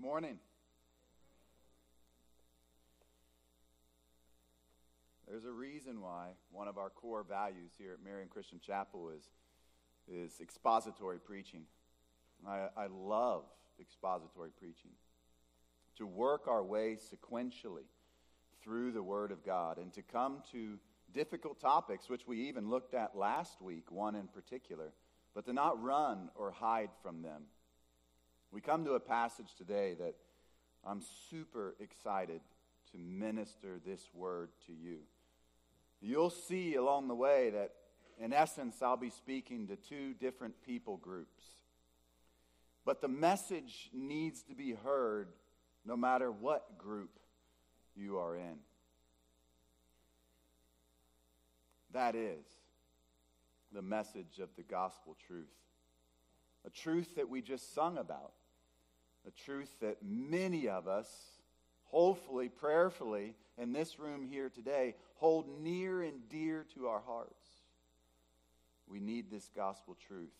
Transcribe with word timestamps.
Good 0.00 0.06
morning. 0.06 0.38
There's 5.28 5.44
a 5.44 5.50
reason 5.50 6.00
why 6.00 6.28
one 6.50 6.68
of 6.68 6.78
our 6.78 6.88
core 6.88 7.22
values 7.22 7.72
here 7.76 7.92
at 7.92 8.02
Marian 8.02 8.30
Christian 8.30 8.60
Chapel 8.66 9.10
is, 9.10 9.24
is 10.10 10.40
expository 10.40 11.18
preaching. 11.18 11.64
I, 12.48 12.68
I 12.78 12.86
love 12.90 13.44
expository 13.78 14.48
preaching. 14.58 14.92
To 15.98 16.06
work 16.06 16.48
our 16.48 16.64
way 16.64 16.96
sequentially 16.96 17.84
through 18.64 18.92
the 18.92 19.02
Word 19.02 19.32
of 19.32 19.44
God 19.44 19.76
and 19.76 19.92
to 19.92 20.00
come 20.00 20.42
to 20.52 20.78
difficult 21.12 21.60
topics, 21.60 22.08
which 22.08 22.26
we 22.26 22.48
even 22.48 22.70
looked 22.70 22.94
at 22.94 23.14
last 23.14 23.60
week, 23.60 23.92
one 23.92 24.14
in 24.14 24.28
particular, 24.28 24.94
but 25.34 25.44
to 25.44 25.52
not 25.52 25.82
run 25.82 26.30
or 26.36 26.52
hide 26.52 26.90
from 27.02 27.20
them. 27.20 27.42
We 28.52 28.60
come 28.60 28.84
to 28.84 28.92
a 28.92 29.00
passage 29.00 29.54
today 29.56 29.94
that 30.00 30.14
I'm 30.84 31.02
super 31.30 31.76
excited 31.78 32.40
to 32.90 32.98
minister 32.98 33.80
this 33.84 34.08
word 34.12 34.48
to 34.66 34.72
you. 34.72 34.98
You'll 36.00 36.30
see 36.30 36.74
along 36.74 37.08
the 37.08 37.14
way 37.14 37.50
that, 37.50 37.72
in 38.18 38.32
essence, 38.32 38.82
I'll 38.82 38.96
be 38.96 39.10
speaking 39.10 39.68
to 39.68 39.76
two 39.76 40.14
different 40.14 40.54
people 40.62 40.96
groups. 40.96 41.44
But 42.84 43.00
the 43.00 43.08
message 43.08 43.90
needs 43.92 44.42
to 44.44 44.54
be 44.54 44.72
heard 44.72 45.28
no 45.84 45.96
matter 45.96 46.32
what 46.32 46.76
group 46.76 47.20
you 47.94 48.18
are 48.18 48.34
in. 48.34 48.56
That 51.92 52.16
is 52.16 52.44
the 53.72 53.82
message 53.82 54.40
of 54.40 54.48
the 54.56 54.62
gospel 54.62 55.16
truth. 55.26 55.46
A 56.66 56.70
truth 56.70 57.14
that 57.16 57.28
we 57.28 57.42
just 57.42 57.74
sung 57.74 57.96
about. 57.96 58.32
A 59.26 59.30
truth 59.30 59.70
that 59.80 59.98
many 60.02 60.68
of 60.68 60.88
us, 60.88 61.08
hopefully, 61.84 62.48
prayerfully, 62.48 63.34
in 63.58 63.72
this 63.72 63.98
room 63.98 64.26
here 64.28 64.48
today, 64.48 64.94
hold 65.16 65.46
near 65.60 66.02
and 66.02 66.28
dear 66.28 66.64
to 66.74 66.86
our 66.86 67.02
hearts. 67.06 67.44
We 68.86 69.00
need 69.00 69.30
this 69.30 69.50
gospel 69.54 69.96
truth 70.08 70.32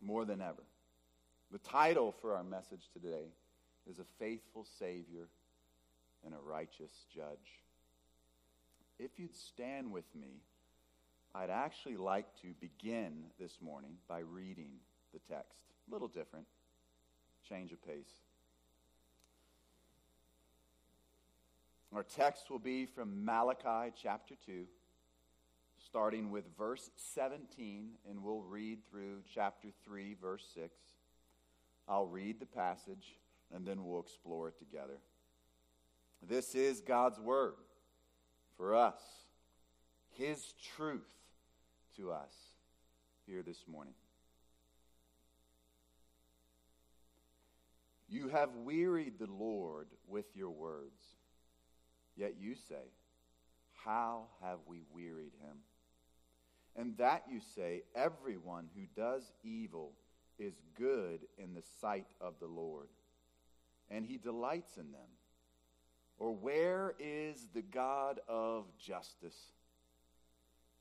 more 0.00 0.24
than 0.24 0.40
ever. 0.40 0.62
The 1.52 1.58
title 1.58 2.12
for 2.20 2.34
our 2.34 2.42
message 2.42 2.88
today 2.92 3.26
is 3.88 3.98
A 3.98 4.04
Faithful 4.18 4.66
Savior 4.78 5.28
and 6.24 6.34
a 6.34 6.38
Righteous 6.38 6.92
Judge. 7.14 7.60
If 8.98 9.18
you'd 9.18 9.36
stand 9.36 9.92
with 9.92 10.06
me, 10.14 10.40
I'd 11.34 11.50
actually 11.50 11.96
like 11.96 12.26
to 12.42 12.54
begin 12.60 13.24
this 13.38 13.58
morning 13.60 13.96
by 14.08 14.20
reading 14.20 14.70
the 15.12 15.18
text. 15.18 15.58
A 15.88 15.92
little 15.92 16.08
different, 16.08 16.46
change 17.48 17.72
of 17.72 17.84
pace. 17.86 18.22
Our 21.94 22.02
text 22.02 22.50
will 22.50 22.58
be 22.58 22.86
from 22.86 23.24
Malachi 23.24 23.94
chapter 24.02 24.34
2, 24.46 24.64
starting 25.86 26.30
with 26.30 26.44
verse 26.58 26.90
17, 26.96 27.90
and 28.10 28.22
we'll 28.22 28.42
read 28.42 28.80
through 28.90 29.22
chapter 29.32 29.68
3, 29.84 30.16
verse 30.20 30.44
6. 30.54 30.70
I'll 31.86 32.06
read 32.06 32.40
the 32.40 32.46
passage, 32.46 33.16
and 33.54 33.64
then 33.64 33.84
we'll 33.84 34.00
explore 34.00 34.48
it 34.48 34.58
together. 34.58 34.98
This 36.26 36.56
is 36.56 36.80
God's 36.80 37.20
word 37.20 37.54
for 38.56 38.74
us, 38.74 39.02
His 40.10 40.54
truth 40.76 41.12
to 41.96 42.10
us 42.10 42.32
here 43.26 43.42
this 43.42 43.64
morning. 43.70 43.94
You 48.14 48.28
have 48.28 48.50
wearied 48.54 49.18
the 49.18 49.26
Lord 49.26 49.88
with 50.06 50.26
your 50.36 50.50
words. 50.50 51.02
Yet 52.14 52.36
you 52.38 52.54
say, 52.54 52.92
How 53.84 54.26
have 54.40 54.58
we 54.68 54.82
wearied 54.94 55.32
him? 55.42 55.56
And 56.76 56.96
that 56.98 57.24
you 57.28 57.40
say, 57.56 57.82
Everyone 57.96 58.68
who 58.76 58.82
does 58.94 59.32
evil 59.42 59.94
is 60.38 60.54
good 60.78 61.22
in 61.38 61.54
the 61.54 61.64
sight 61.80 62.06
of 62.20 62.34
the 62.38 62.46
Lord, 62.46 62.86
and 63.90 64.06
he 64.06 64.16
delights 64.16 64.76
in 64.76 64.92
them. 64.92 65.10
Or 66.16 66.30
where 66.30 66.94
is 67.00 67.48
the 67.52 67.62
God 67.62 68.20
of 68.28 68.66
justice? 68.78 69.50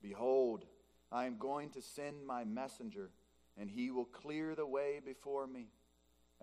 Behold, 0.03 0.65
I 1.11 1.25
am 1.25 1.39
going 1.39 1.71
to 1.71 1.81
send 1.81 2.27
my 2.27 2.43
messenger, 2.43 3.09
and 3.57 3.71
he 3.71 3.89
will 3.89 4.05
clear 4.05 4.53
the 4.53 4.67
way 4.67 5.01
before 5.03 5.47
me. 5.47 5.69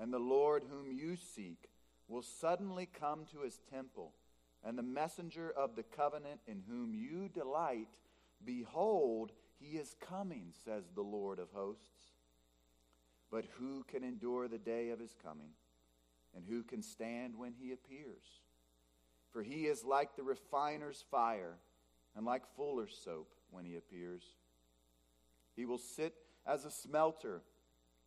And 0.01 0.13
the 0.13 0.19
Lord 0.19 0.65
whom 0.71 0.91
you 0.91 1.17
seek 1.17 1.69
will 2.09 2.23
suddenly 2.23 2.89
come 2.99 3.27
to 3.33 3.43
his 3.43 3.61
temple 3.71 4.15
and 4.65 4.77
the 4.77 4.83
messenger 4.83 5.53
of 5.57 5.77
the 5.77 5.83
covenant 5.83 6.41
in 6.47 6.63
whom 6.69 6.95
you 6.95 7.29
delight, 7.29 7.89
behold, 8.45 9.33
he 9.59 9.77
is 9.77 9.95
coming, 10.01 10.53
says 10.65 10.85
the 10.95 11.03
Lord 11.03 11.39
of 11.39 11.49
hosts. 11.53 12.13
But 13.31 13.45
who 13.59 13.85
can 13.85 14.03
endure 14.03 14.49
the 14.49 14.59
day 14.59 14.91
of 14.91 14.99
his 14.99 15.15
coming? 15.23 15.51
And 16.35 16.45
who 16.49 16.63
can 16.63 16.83
stand 16.83 17.37
when 17.37 17.53
he 17.53 17.73
appears? 17.73 18.41
For 19.33 19.43
he 19.43 19.67
is 19.67 19.85
like 19.85 20.17
the 20.17 20.23
refiner's 20.23 21.05
fire 21.11 21.57
and 22.17 22.27
like 22.27 22.43
fuller's 22.57 22.99
soap 23.05 23.33
when 23.51 23.65
he 23.65 23.77
appears. 23.77 24.23
He 25.57 25.65
will 25.65 25.79
sit 25.79 26.15
as 26.47 26.65
a 26.65 26.71
smelter 26.71 27.43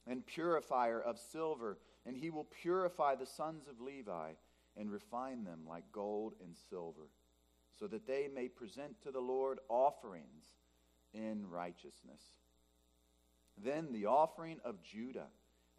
and 0.07 0.25
purifier 0.25 0.99
of 0.99 1.17
silver, 1.17 1.77
and 2.05 2.17
he 2.17 2.29
will 2.29 2.47
purify 2.61 3.15
the 3.15 3.25
sons 3.25 3.67
of 3.67 3.79
Levi 3.79 4.31
and 4.75 4.91
refine 4.91 5.43
them 5.43 5.61
like 5.67 5.91
gold 5.91 6.33
and 6.43 6.55
silver, 6.69 7.09
so 7.79 7.87
that 7.87 8.07
they 8.07 8.27
may 8.33 8.47
present 8.47 9.01
to 9.01 9.11
the 9.11 9.19
Lord 9.19 9.59
offerings 9.69 10.45
in 11.13 11.49
righteousness. 11.49 12.21
Then 13.63 13.91
the 13.91 14.07
offering 14.07 14.59
of 14.65 14.81
Judah 14.81 15.27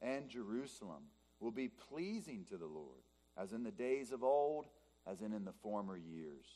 and 0.01 0.29
Jerusalem 0.29 1.05
will 1.41 1.51
be 1.51 1.69
pleasing 1.69 2.45
to 2.49 2.57
the 2.57 2.67
Lord, 2.67 3.03
as 3.37 3.53
in 3.53 3.65
the 3.65 3.71
days 3.71 4.13
of 4.13 4.23
old, 4.23 4.67
as 5.07 5.21
in, 5.21 5.33
in 5.33 5.45
the 5.45 5.53
former 5.63 5.97
years. 5.97 6.47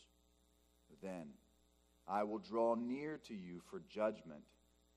Then 1.03 1.29
I 2.06 2.23
will 2.23 2.39
draw 2.39 2.75
near 2.75 3.19
to 3.29 3.35
you 3.35 3.61
for 3.69 3.83
judgment, 3.91 4.45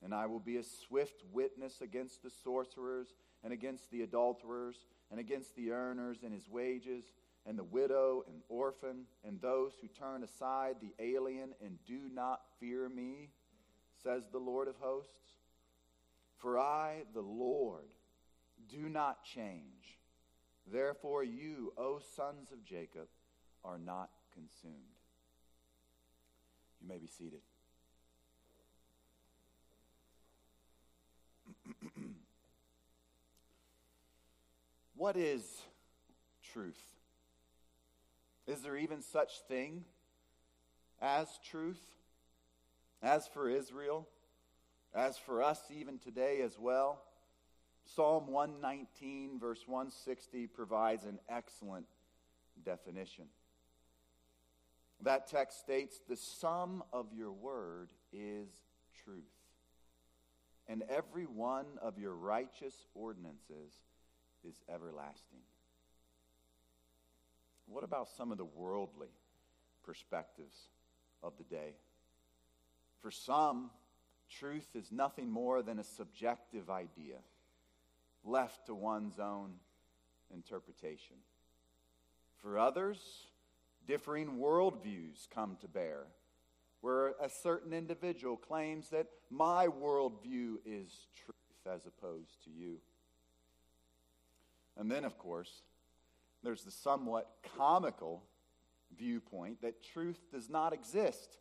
and 0.03 0.13
I 0.13 0.25
will 0.25 0.39
be 0.39 0.57
a 0.57 0.63
swift 0.63 1.23
witness 1.31 1.81
against 1.81 2.23
the 2.23 2.29
sorcerers, 2.43 3.13
and 3.43 3.53
against 3.53 3.89
the 3.91 4.01
adulterers, 4.01 4.75
and 5.09 5.19
against 5.19 5.55
the 5.55 5.71
earners 5.71 6.23
and 6.23 6.33
his 6.33 6.47
wages 6.49 7.05
and 7.45 7.57
the 7.57 7.63
widow 7.63 8.23
and 8.27 8.41
orphan 8.49 9.05
and 9.25 9.41
those 9.41 9.73
who 9.81 9.87
turn 9.87 10.23
aside 10.23 10.75
the 10.79 10.93
alien 11.03 11.53
and 11.63 11.77
do 11.85 11.99
not 12.13 12.41
fear 12.59 12.87
me, 12.87 13.29
says 14.03 14.23
the 14.31 14.37
Lord 14.37 14.67
of 14.67 14.75
hosts. 14.79 15.09
For 16.37 16.57
I, 16.59 17.03
the 17.13 17.21
Lord, 17.21 17.93
do 18.69 18.89
not 18.89 19.23
change. 19.23 19.99
Therefore, 20.71 21.23
you, 21.23 21.73
O 21.77 21.99
sons 22.15 22.51
of 22.51 22.63
Jacob, 22.63 23.07
are 23.63 23.77
not 23.77 24.09
consumed. 24.33 24.75
You 26.79 26.87
may 26.87 26.97
be 26.97 27.07
seated. 27.07 27.41
What 35.01 35.17
is 35.17 35.63
truth? 36.53 36.79
Is 38.45 38.61
there 38.61 38.77
even 38.77 39.01
such 39.01 39.31
thing 39.47 39.83
as 41.01 41.27
truth? 41.49 41.81
As 43.01 43.25
for 43.25 43.49
Israel, 43.49 44.07
as 44.93 45.17
for 45.17 45.41
us 45.41 45.59
even 45.75 45.97
today 45.97 46.41
as 46.43 46.59
well, 46.59 47.01
Psalm 47.83 48.27
119, 48.27 49.39
verse 49.39 49.63
160, 49.65 50.45
provides 50.45 51.05
an 51.05 51.17
excellent 51.27 51.87
definition. 52.63 53.25
That 55.01 55.25
text 55.25 55.61
states, 55.61 55.99
The 56.07 56.15
sum 56.15 56.83
of 56.93 57.07
your 57.11 57.31
word 57.31 57.89
is 58.13 58.49
truth, 59.03 59.23
and 60.67 60.83
every 60.87 61.25
one 61.25 61.65
of 61.81 61.97
your 61.97 62.13
righteous 62.13 62.75
ordinances 62.93 63.73
is 64.47 64.55
everlasting. 64.73 65.39
What 67.67 67.83
about 67.83 68.09
some 68.17 68.31
of 68.31 68.37
the 68.37 68.45
worldly 68.45 69.11
perspectives 69.83 70.55
of 71.23 71.33
the 71.37 71.43
day? 71.43 71.75
For 73.01 73.11
some, 73.11 73.71
truth 74.29 74.67
is 74.75 74.91
nothing 74.91 75.29
more 75.29 75.61
than 75.61 75.79
a 75.79 75.83
subjective 75.83 76.69
idea 76.69 77.17
left 78.23 78.67
to 78.67 78.75
one's 78.75 79.19
own 79.19 79.53
interpretation. 80.33 81.15
For 82.41 82.57
others, 82.57 82.99
differing 83.87 84.37
worldviews 84.37 85.29
come 85.33 85.57
to 85.61 85.67
bear, 85.67 86.05
where 86.81 87.13
a 87.21 87.29
certain 87.29 87.73
individual 87.73 88.37
claims 88.37 88.89
that 88.89 89.07
my 89.29 89.67
worldview 89.67 90.57
is 90.65 91.07
truth 91.25 91.35
as 91.71 91.85
opposed 91.85 92.43
to 92.43 92.49
you. 92.49 92.77
And 94.81 94.89
then, 94.89 95.05
of 95.05 95.15
course, 95.19 95.61
there's 96.41 96.63
the 96.63 96.71
somewhat 96.71 97.29
comical 97.55 98.23
viewpoint 98.97 99.61
that 99.61 99.83
truth 99.83 100.19
does 100.33 100.49
not 100.49 100.73
exist. 100.73 101.37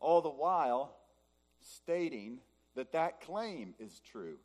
All 0.00 0.20
the 0.20 0.28
while 0.28 0.96
stating 1.60 2.40
that 2.74 2.90
that 2.92 3.20
claim 3.20 3.74
is 3.78 4.00
true. 4.10 4.38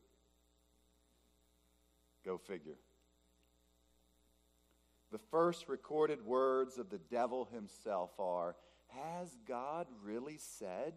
Go 2.24 2.38
figure. 2.38 2.78
The 5.12 5.18
first 5.32 5.68
recorded 5.68 6.24
words 6.24 6.78
of 6.78 6.92
the 6.92 7.00
devil 7.10 7.50
himself 7.52 8.12
are 8.20 8.56
Has 8.90 9.36
God 9.48 9.88
really 10.04 10.38
said? 10.38 10.94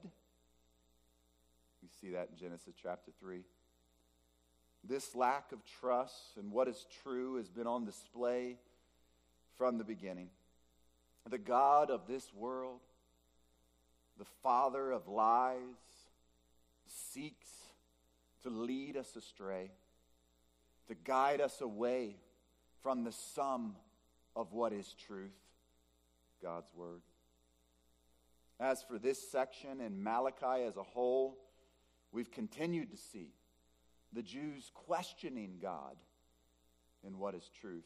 We 1.82 1.88
see 1.98 2.10
that 2.10 2.28
in 2.30 2.36
Genesis 2.36 2.74
chapter 2.82 3.10
3. 3.20 3.40
This 4.88 5.14
lack 5.14 5.52
of 5.52 5.58
trust 5.80 6.36
and 6.36 6.52
what 6.52 6.68
is 6.68 6.86
true 7.02 7.36
has 7.36 7.48
been 7.48 7.66
on 7.66 7.84
display 7.84 8.58
from 9.56 9.78
the 9.78 9.84
beginning. 9.84 10.28
The 11.28 11.38
God 11.38 11.90
of 11.90 12.06
this 12.06 12.32
world, 12.32 12.80
the 14.18 14.26
father 14.42 14.92
of 14.92 15.08
lies, 15.08 15.58
seeks 16.86 17.48
to 18.44 18.50
lead 18.50 18.96
us 18.96 19.16
astray, 19.16 19.72
to 20.86 20.94
guide 20.94 21.40
us 21.40 21.60
away 21.60 22.16
from 22.82 23.02
the 23.02 23.12
sum 23.12 23.74
of 24.36 24.52
what 24.52 24.72
is 24.72 24.94
truth, 25.06 25.34
God's 26.40 26.72
Word. 26.76 27.00
As 28.60 28.84
for 28.84 28.98
this 28.98 29.30
section 29.30 29.80
and 29.80 30.04
Malachi 30.04 30.62
as 30.64 30.76
a 30.76 30.82
whole, 30.82 31.38
we've 32.12 32.30
continued 32.30 32.92
to 32.92 32.96
see 32.96 33.32
the 34.12 34.23
Jews 34.23 34.70
questioning 34.75 35.58
God 35.61 35.97
in 37.06 37.19
what 37.19 37.35
is 37.35 37.50
truth. 37.61 37.85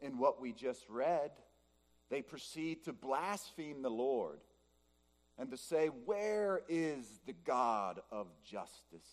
In 0.00 0.18
what 0.18 0.40
we 0.40 0.52
just 0.52 0.88
read, 0.88 1.30
they 2.10 2.22
proceed 2.22 2.84
to 2.84 2.92
blaspheme 2.92 3.82
the 3.82 3.90
Lord 3.90 4.40
and 5.38 5.50
to 5.50 5.56
say, 5.56 5.88
Where 5.88 6.62
is 6.68 7.06
the 7.26 7.34
God 7.44 8.00
of 8.10 8.26
justice? 8.44 9.08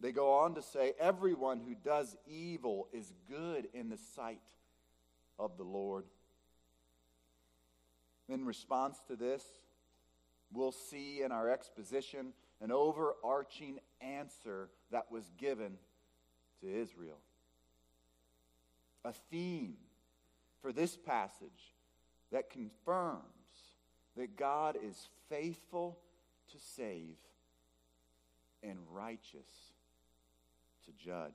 They 0.00 0.12
go 0.12 0.32
on 0.32 0.54
to 0.54 0.62
say, 0.62 0.94
Everyone 0.98 1.60
who 1.60 1.74
does 1.74 2.16
evil 2.26 2.88
is 2.92 3.12
good 3.28 3.68
in 3.74 3.90
the 3.90 3.98
sight 4.14 4.40
of 5.38 5.56
the 5.56 5.64
Lord. 5.64 6.04
In 8.28 8.44
response 8.44 8.98
to 9.08 9.16
this, 9.16 9.44
we'll 10.52 10.72
see 10.72 11.22
in 11.22 11.32
our 11.32 11.50
exposition 11.50 12.32
an 12.60 12.70
overarching 12.70 13.78
answer 14.00 14.68
that 14.90 15.10
was 15.10 15.30
given 15.38 15.78
to 16.60 16.68
Israel. 16.68 17.18
A 19.04 19.12
theme 19.30 19.76
for 20.60 20.72
this 20.72 20.96
passage 20.96 21.74
that 22.32 22.50
confirms 22.50 23.22
that 24.16 24.36
God 24.36 24.76
is 24.82 25.08
faithful 25.28 25.98
to 26.52 26.58
save 26.76 27.16
and 28.62 28.78
righteous 28.90 29.72
to 30.84 30.92
judge. 30.92 31.32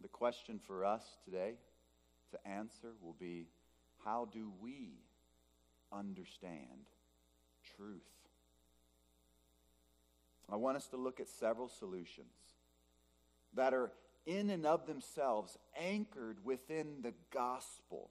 The 0.00 0.08
question 0.08 0.58
for 0.58 0.84
us 0.84 1.04
today 1.24 1.54
to 2.32 2.48
answer 2.48 2.94
will 3.00 3.16
be 3.18 3.46
how 4.04 4.28
do 4.32 4.52
we 4.60 4.90
understand 5.92 6.86
truth? 7.76 8.17
I 10.50 10.56
want 10.56 10.76
us 10.76 10.86
to 10.88 10.96
look 10.96 11.20
at 11.20 11.28
several 11.28 11.68
solutions 11.68 12.32
that 13.54 13.74
are 13.74 13.92
in 14.26 14.50
and 14.50 14.66
of 14.66 14.86
themselves 14.86 15.56
anchored 15.78 16.44
within 16.44 17.02
the 17.02 17.14
gospel. 17.32 18.10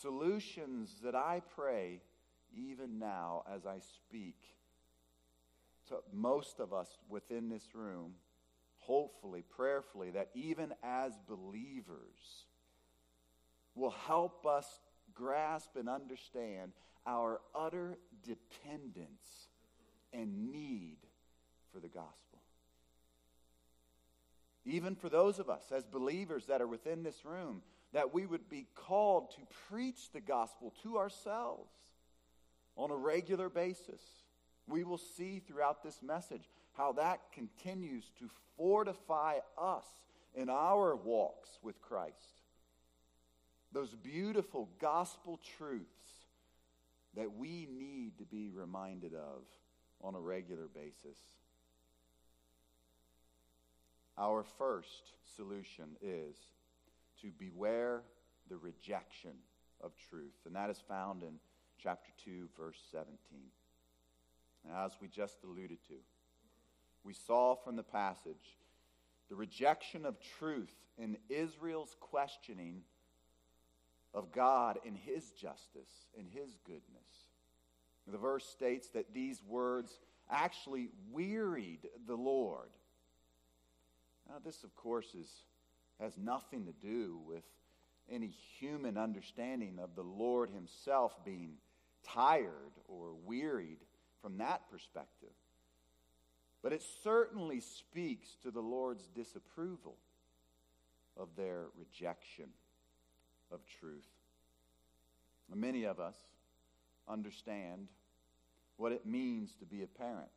Solutions 0.00 0.96
that 1.02 1.14
I 1.14 1.42
pray 1.54 2.00
even 2.56 2.98
now 2.98 3.42
as 3.52 3.66
I 3.66 3.78
speak 3.78 4.36
to 5.88 5.96
most 6.12 6.58
of 6.58 6.72
us 6.72 6.98
within 7.08 7.48
this 7.48 7.74
room, 7.74 8.14
hopefully, 8.78 9.44
prayerfully, 9.48 10.10
that 10.10 10.30
even 10.34 10.72
as 10.82 11.12
believers 11.28 12.46
will 13.74 13.94
help 14.06 14.46
us 14.46 14.80
grasp 15.14 15.76
and 15.76 15.88
understand 15.88 16.72
our 17.06 17.40
utter 17.54 17.98
dependence 18.24 19.45
and 20.12 20.50
need 20.52 20.98
for 21.72 21.80
the 21.80 21.88
gospel. 21.88 22.40
Even 24.64 24.96
for 24.96 25.08
those 25.08 25.38
of 25.38 25.48
us 25.48 25.64
as 25.74 25.84
believers 25.84 26.46
that 26.46 26.60
are 26.60 26.66
within 26.66 27.02
this 27.02 27.24
room, 27.24 27.62
that 27.92 28.12
we 28.12 28.26
would 28.26 28.48
be 28.48 28.66
called 28.74 29.30
to 29.30 29.40
preach 29.68 30.10
the 30.12 30.20
gospel 30.20 30.74
to 30.82 30.98
ourselves 30.98 31.70
on 32.76 32.90
a 32.90 32.96
regular 32.96 33.48
basis. 33.48 34.02
We 34.66 34.84
will 34.84 34.98
see 34.98 35.38
throughout 35.38 35.82
this 35.82 36.02
message 36.02 36.50
how 36.76 36.92
that 36.92 37.20
continues 37.32 38.10
to 38.18 38.28
fortify 38.56 39.38
us 39.56 39.86
in 40.34 40.50
our 40.50 40.96
walks 40.96 41.50
with 41.62 41.80
Christ. 41.80 42.14
Those 43.72 43.94
beautiful 43.94 44.68
gospel 44.80 45.40
truths 45.56 45.86
that 47.16 47.36
we 47.36 47.66
need 47.70 48.18
to 48.18 48.24
be 48.24 48.50
reminded 48.50 49.14
of 49.14 49.42
on 50.02 50.14
a 50.14 50.20
regular 50.20 50.68
basis. 50.72 51.18
Our 54.18 54.44
first 54.58 55.12
solution 55.36 55.96
is 56.00 56.36
to 57.20 57.30
beware 57.38 58.02
the 58.48 58.56
rejection 58.56 59.32
of 59.82 59.92
truth, 60.08 60.34
and 60.46 60.54
that 60.56 60.70
is 60.70 60.82
found 60.88 61.22
in 61.22 61.34
chapter 61.82 62.10
2, 62.24 62.48
verse 62.56 62.78
17. 62.90 63.08
And 64.64 64.74
as 64.74 64.92
we 65.00 65.08
just 65.08 65.36
alluded 65.44 65.78
to, 65.88 65.94
we 67.04 67.12
saw 67.12 67.54
from 67.54 67.76
the 67.76 67.82
passage 67.82 68.56
the 69.28 69.36
rejection 69.36 70.06
of 70.06 70.16
truth 70.38 70.74
in 70.98 71.16
Israel's 71.28 71.94
questioning 72.00 72.82
of 74.14 74.32
God 74.32 74.78
in 74.84 74.94
his 74.94 75.30
justice, 75.32 76.06
in 76.18 76.26
his 76.26 76.56
goodness. 76.64 77.05
The 78.06 78.18
verse 78.18 78.44
states 78.44 78.88
that 78.90 79.12
these 79.12 79.42
words 79.46 79.98
actually 80.30 80.88
wearied 81.10 81.88
the 82.06 82.14
Lord. 82.14 82.70
Now, 84.28 84.36
this, 84.44 84.64
of 84.64 84.74
course, 84.76 85.14
is, 85.14 85.28
has 86.00 86.16
nothing 86.16 86.66
to 86.66 86.72
do 86.72 87.20
with 87.26 87.44
any 88.10 88.32
human 88.58 88.96
understanding 88.96 89.78
of 89.82 89.96
the 89.96 90.02
Lord 90.02 90.50
Himself 90.50 91.24
being 91.24 91.54
tired 92.04 92.72
or 92.86 93.14
wearied 93.24 93.78
from 94.22 94.38
that 94.38 94.70
perspective. 94.70 95.34
But 96.62 96.72
it 96.72 96.82
certainly 97.02 97.60
speaks 97.60 98.36
to 98.42 98.50
the 98.50 98.60
Lord's 98.60 99.08
disapproval 99.08 99.96
of 101.16 101.28
their 101.36 101.66
rejection 101.76 102.46
of 103.50 103.60
truth. 103.80 104.06
Many 105.54 105.84
of 105.84 106.00
us 106.00 106.16
understand 107.08 107.88
what 108.76 108.92
it 108.92 109.06
means 109.06 109.54
to 109.56 109.64
be 109.64 109.82
a 109.82 109.86
parent. 109.86 110.28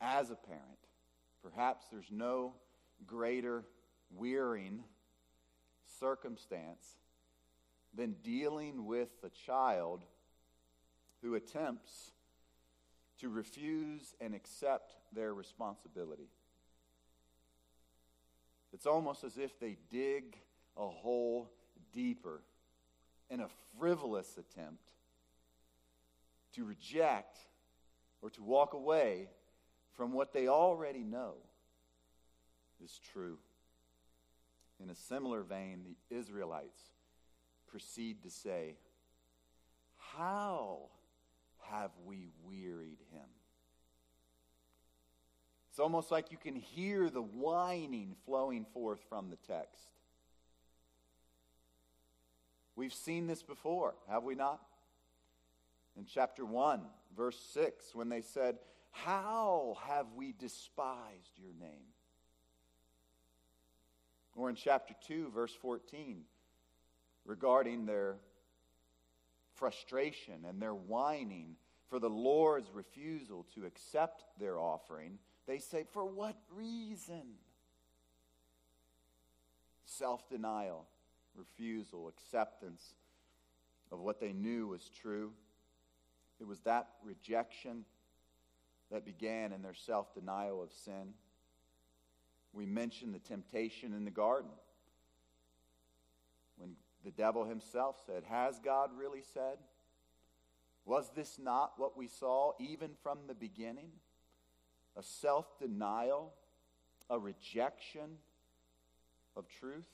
As 0.00 0.30
a 0.30 0.34
parent, 0.34 0.62
perhaps 1.42 1.86
there's 1.90 2.10
no 2.10 2.54
greater 3.06 3.64
wearing 4.10 4.82
circumstance 5.98 6.96
than 7.94 8.16
dealing 8.22 8.84
with 8.84 9.08
a 9.24 9.30
child 9.30 10.02
who 11.22 11.34
attempts 11.34 12.12
to 13.20 13.28
refuse 13.28 14.14
and 14.20 14.34
accept 14.34 14.94
their 15.14 15.32
responsibility. 15.32 16.28
It's 18.72 18.86
almost 18.86 19.24
as 19.24 19.38
if 19.38 19.58
they 19.58 19.78
dig 19.90 20.36
a 20.76 20.86
hole 20.86 21.50
deeper 21.94 22.42
in 23.30 23.40
a 23.40 23.48
frivolous 23.78 24.38
attempt 24.38 24.82
to 26.54 26.64
reject 26.64 27.38
or 28.22 28.30
to 28.30 28.42
walk 28.42 28.74
away 28.74 29.28
from 29.96 30.12
what 30.12 30.32
they 30.32 30.48
already 30.48 31.02
know 31.02 31.34
is 32.82 33.00
true. 33.12 33.38
In 34.82 34.90
a 34.90 34.94
similar 34.94 35.42
vein, 35.42 35.84
the 35.84 36.16
Israelites 36.16 36.80
proceed 37.66 38.22
to 38.22 38.30
say, 38.30 38.76
How 39.96 40.80
have 41.70 41.90
we 42.04 42.28
wearied 42.44 43.00
him? 43.12 43.28
It's 45.70 45.78
almost 45.78 46.10
like 46.10 46.30
you 46.30 46.38
can 46.38 46.54
hear 46.54 47.10
the 47.10 47.22
whining 47.22 48.16
flowing 48.24 48.64
forth 48.72 49.00
from 49.08 49.28
the 49.28 49.36
text. 49.36 49.90
We've 52.76 52.92
seen 52.92 53.26
this 53.26 53.42
before, 53.42 53.94
have 54.08 54.22
we 54.22 54.34
not? 54.34 54.60
In 55.96 56.04
chapter 56.04 56.44
1, 56.44 56.82
verse 57.16 57.40
6, 57.54 57.94
when 57.94 58.10
they 58.10 58.20
said, 58.20 58.58
How 58.90 59.78
have 59.86 60.06
we 60.14 60.34
despised 60.38 61.38
your 61.38 61.54
name? 61.58 61.88
Or 64.36 64.50
in 64.50 64.56
chapter 64.56 64.94
2, 65.06 65.30
verse 65.34 65.54
14, 65.54 66.24
regarding 67.24 67.86
their 67.86 68.16
frustration 69.54 70.44
and 70.46 70.60
their 70.60 70.74
whining 70.74 71.56
for 71.88 71.98
the 71.98 72.10
Lord's 72.10 72.70
refusal 72.74 73.46
to 73.54 73.64
accept 73.64 74.24
their 74.38 74.58
offering, 74.58 75.18
they 75.46 75.58
say, 75.58 75.84
For 75.90 76.04
what 76.04 76.36
reason? 76.54 77.22
Self 79.86 80.28
denial, 80.28 80.86
refusal, 81.36 82.08
acceptance 82.08 82.94
of 83.92 84.00
what 84.00 84.20
they 84.20 84.32
knew 84.32 84.68
was 84.68 84.90
true. 85.00 85.32
It 86.40 86.46
was 86.46 86.60
that 86.60 86.88
rejection 87.02 87.84
that 88.90 89.04
began 89.04 89.52
in 89.52 89.62
their 89.62 89.74
self 89.74 90.14
denial 90.14 90.62
of 90.62 90.72
sin. 90.72 91.14
We 92.52 92.66
mentioned 92.66 93.14
the 93.14 93.18
temptation 93.18 93.92
in 93.92 94.04
the 94.04 94.10
garden 94.10 94.50
when 96.56 96.76
the 97.04 97.10
devil 97.10 97.44
himself 97.44 98.00
said, 98.06 98.24
Has 98.24 98.58
God 98.58 98.90
really 98.96 99.22
said? 99.34 99.58
Was 100.84 101.10
this 101.16 101.38
not 101.38 101.72
what 101.78 101.96
we 101.96 102.06
saw 102.06 102.52
even 102.60 102.90
from 103.02 103.18
the 103.26 103.34
beginning? 103.34 103.90
A 104.96 105.02
self 105.02 105.58
denial, 105.58 106.32
a 107.10 107.18
rejection 107.18 108.18
of 109.36 109.46
truth? 109.48 109.84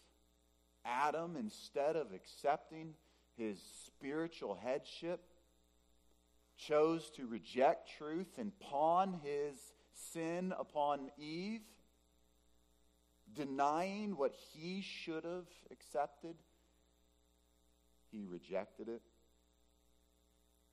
Adam, 0.85 1.37
instead 1.37 1.97
of 1.97 2.13
accepting 2.13 2.95
his 3.37 3.59
spiritual 3.87 4.55
headship, 4.63 5.21
chose 6.57 7.11
to 7.17 7.27
reject 7.27 7.91
truth 7.99 8.39
and 8.39 8.59
pawn 8.61 9.21
his 9.23 9.59
sin 9.95 10.53
upon 10.59 11.11
Eve, 11.19 11.63
denying 13.35 14.17
what 14.17 14.35
he 14.53 14.83
should 14.83 15.25
have 15.25 15.49
accepted. 15.71 16.37
He 18.11 18.25
rejected 18.25 18.89
it. 18.89 19.03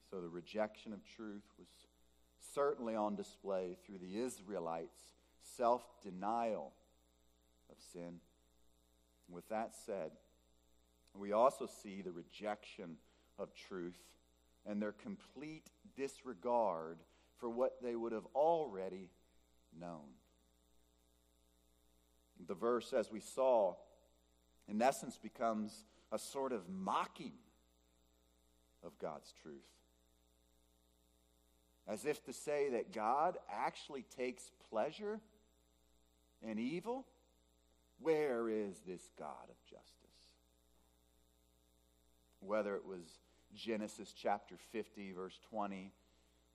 So 0.10 0.22
the 0.22 0.30
rejection 0.30 0.92
of 0.92 1.00
truth 1.16 1.44
was 1.58 1.68
certainly 2.54 2.96
on 2.96 3.16
display 3.16 3.78
through 3.86 4.00
the 4.00 4.20
Israelites' 4.20 5.00
self 5.56 5.84
denial 6.04 6.74
of 7.70 7.78
sin. 7.94 8.20
With 9.32 9.48
that 9.50 9.76
said, 9.86 10.12
we 11.18 11.32
also 11.32 11.68
see 11.82 12.02
the 12.02 12.12
rejection 12.12 12.98
of 13.38 13.54
truth 13.54 13.98
and 14.66 14.82
their 14.82 14.92
complete 14.92 15.70
disregard 15.96 16.98
for 17.38 17.50
what 17.50 17.82
they 17.82 17.96
would 17.96 18.12
have 18.12 18.26
already 18.36 19.10
known. 19.80 20.16
The 22.48 22.54
verse, 22.54 22.94
as 22.94 23.12
we 23.12 23.20
saw, 23.20 23.76
in 24.68 24.82
essence 24.82 25.18
becomes 25.18 25.86
a 26.12 26.20
sort 26.20 26.52
of 26.52 26.70
mocking 26.70 27.34
of 28.84 28.98
God's 29.00 29.34
truth. 29.42 29.56
As 31.88 32.06
if 32.06 32.24
to 32.26 32.34
say 32.34 32.70
that 32.70 32.94
God 32.94 33.38
actually 33.52 34.06
takes 34.16 34.52
pleasure 34.70 35.20
in 36.42 36.60
evil. 36.60 37.06
Where 38.01 38.50
is 38.50 38.82
this 38.88 39.10
God 39.18 39.50
of 39.50 39.63
justice? 39.70 39.86
Whether 42.39 42.75
it 42.75 42.86
was 42.86 43.03
Genesis 43.53 44.13
chapter 44.13 44.56
50, 44.72 45.12
verse 45.12 45.39
20, 45.50 45.91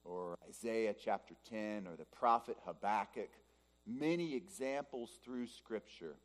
or 0.05 0.39
Isaiah 0.49 0.95
chapter 0.95 1.35
10, 1.51 1.87
or 1.87 1.97
the 1.97 2.07
prophet 2.07 2.57
Habakkuk, 2.65 3.31
many 3.87 4.35
examples 4.35 5.11
through 5.25 5.47
Scripture. 5.47 6.17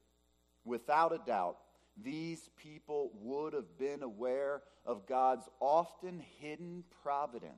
Without 0.64 1.14
a 1.14 1.20
doubt, 1.26 1.58
these 2.02 2.50
people 2.56 3.12
would 3.22 3.54
have 3.54 3.78
been 3.78 4.04
aware 4.04 4.62
of 4.86 5.06
God's 5.06 5.48
often 5.60 6.22
hidden 6.40 6.84
providence 7.04 7.54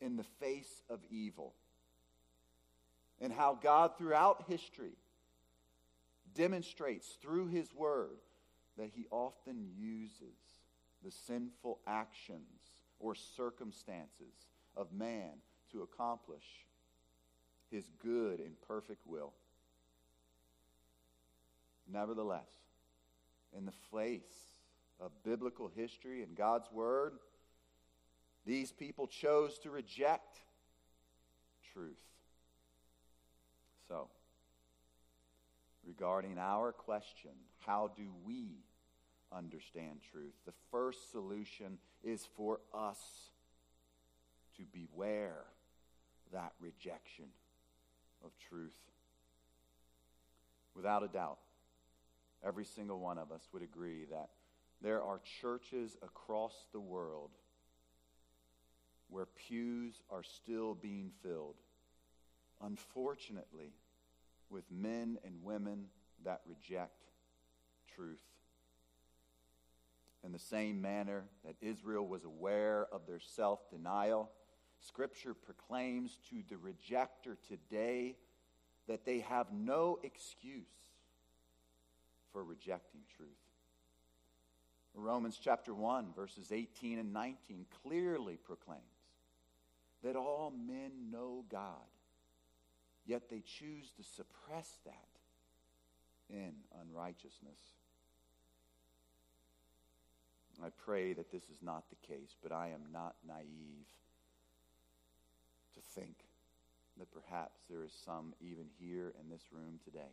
in 0.00 0.16
the 0.16 0.24
face 0.40 0.82
of 0.88 1.00
evil, 1.10 1.54
and 3.20 3.32
how 3.32 3.58
God, 3.60 3.98
throughout 3.98 4.44
history, 4.48 4.92
demonstrates 6.38 7.18
through 7.20 7.48
His 7.48 7.74
Word 7.74 8.16
that 8.78 8.90
He 8.94 9.06
often 9.10 9.66
uses 9.76 10.38
the 11.04 11.10
sinful 11.10 11.80
actions 11.86 12.70
or 12.98 13.14
circumstances 13.14 14.46
of 14.76 14.92
man 14.92 15.32
to 15.72 15.82
accomplish 15.82 16.44
his 17.70 17.88
good 18.02 18.40
and 18.40 18.54
perfect 18.66 19.06
will. 19.06 19.32
Nevertheless, 21.90 22.50
in 23.56 23.64
the 23.64 23.72
face 23.92 24.22
of 25.00 25.10
biblical 25.24 25.70
history 25.74 26.22
and 26.22 26.36
God's 26.36 26.70
word, 26.72 27.14
these 28.46 28.72
people 28.72 29.06
chose 29.06 29.58
to 29.60 29.70
reject 29.70 30.40
truth. 31.72 31.96
So, 33.88 34.08
regarding 35.88 36.38
our 36.38 36.70
question, 36.70 37.30
how 37.66 37.90
do 37.96 38.04
we 38.24 38.58
understand 39.32 40.00
truth. 40.12 40.34
The 40.46 40.52
first 40.70 41.10
solution 41.10 41.78
is 42.02 42.26
for 42.36 42.60
us 42.74 42.98
to 44.56 44.62
beware 44.72 45.44
that 46.32 46.52
rejection 46.60 47.26
of 48.24 48.30
truth. 48.48 48.76
Without 50.74 51.02
a 51.02 51.08
doubt, 51.08 51.38
every 52.44 52.64
single 52.64 53.00
one 53.00 53.18
of 53.18 53.32
us 53.32 53.48
would 53.52 53.62
agree 53.62 54.04
that 54.10 54.28
there 54.80 55.02
are 55.02 55.20
churches 55.40 55.96
across 56.02 56.54
the 56.72 56.80
world 56.80 57.30
where 59.10 59.26
pews 59.48 60.02
are 60.10 60.22
still 60.22 60.74
being 60.74 61.10
filled, 61.22 61.56
unfortunately, 62.62 63.72
with 64.50 64.64
men 64.70 65.18
and 65.24 65.42
women 65.42 65.86
that 66.24 66.40
reject 66.46 67.04
truth. 67.94 68.18
In 70.24 70.32
the 70.32 70.38
same 70.38 70.80
manner 70.80 71.24
that 71.44 71.56
Israel 71.60 72.06
was 72.06 72.24
aware 72.24 72.86
of 72.92 73.06
their 73.06 73.20
self 73.20 73.70
denial, 73.70 74.30
Scripture 74.80 75.34
proclaims 75.34 76.18
to 76.30 76.42
the 76.48 76.56
rejecter 76.56 77.36
today 77.48 78.16
that 78.88 79.04
they 79.04 79.20
have 79.20 79.52
no 79.52 79.98
excuse 80.02 80.66
for 82.32 82.44
rejecting 82.44 83.00
truth. 83.16 83.28
Romans 84.94 85.38
chapter 85.42 85.72
1, 85.72 86.12
verses 86.14 86.50
18 86.50 86.98
and 86.98 87.12
19 87.12 87.66
clearly 87.82 88.36
proclaims 88.36 88.82
that 90.02 90.16
all 90.16 90.50
men 90.50 90.90
know 91.10 91.44
God, 91.48 91.86
yet 93.08 93.30
they 93.30 93.40
choose 93.40 93.90
to 93.96 94.04
suppress 94.04 94.76
that 94.84 95.08
in 96.28 96.52
unrighteousness. 96.82 97.58
I 100.62 100.68
pray 100.84 101.14
that 101.14 101.32
this 101.32 101.44
is 101.44 101.62
not 101.62 101.84
the 101.88 102.06
case, 102.06 102.36
but 102.42 102.52
I 102.52 102.68
am 102.68 102.92
not 102.92 103.14
naive 103.26 103.86
to 105.74 105.80
think 105.94 106.16
that 106.98 107.10
perhaps 107.10 107.60
there 107.70 107.82
is 107.82 107.92
some 108.04 108.34
even 108.40 108.66
here 108.78 109.14
in 109.22 109.30
this 109.30 109.42
room 109.52 109.78
today. 109.84 110.12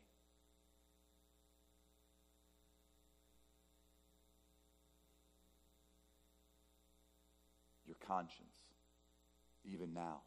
Your 7.87 7.97
conscience, 8.07 8.55
even 9.65 9.93
now, 9.93 10.21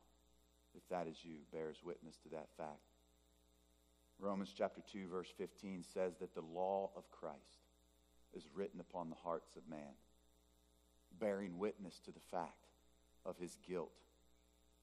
if 0.74 0.88
that 0.90 1.06
is 1.06 1.16
you, 1.24 1.38
bears 1.52 1.78
witness 1.84 2.16
to 2.18 2.28
that 2.30 2.48
fact. 2.56 2.80
Romans 4.18 4.52
chapter 4.56 4.80
2, 4.92 5.08
verse 5.08 5.32
15 5.36 5.84
says 5.94 6.16
that 6.20 6.34
the 6.34 6.40
law 6.40 6.90
of 6.96 7.10
Christ 7.10 7.62
is 8.34 8.48
written 8.54 8.80
upon 8.80 9.10
the 9.10 9.16
hearts 9.16 9.56
of 9.56 9.68
man 9.68 9.94
bearing 11.18 11.58
witness 11.58 11.98
to 12.04 12.12
the 12.12 12.20
fact 12.30 12.68
of 13.24 13.36
his 13.38 13.56
guilt 13.66 13.92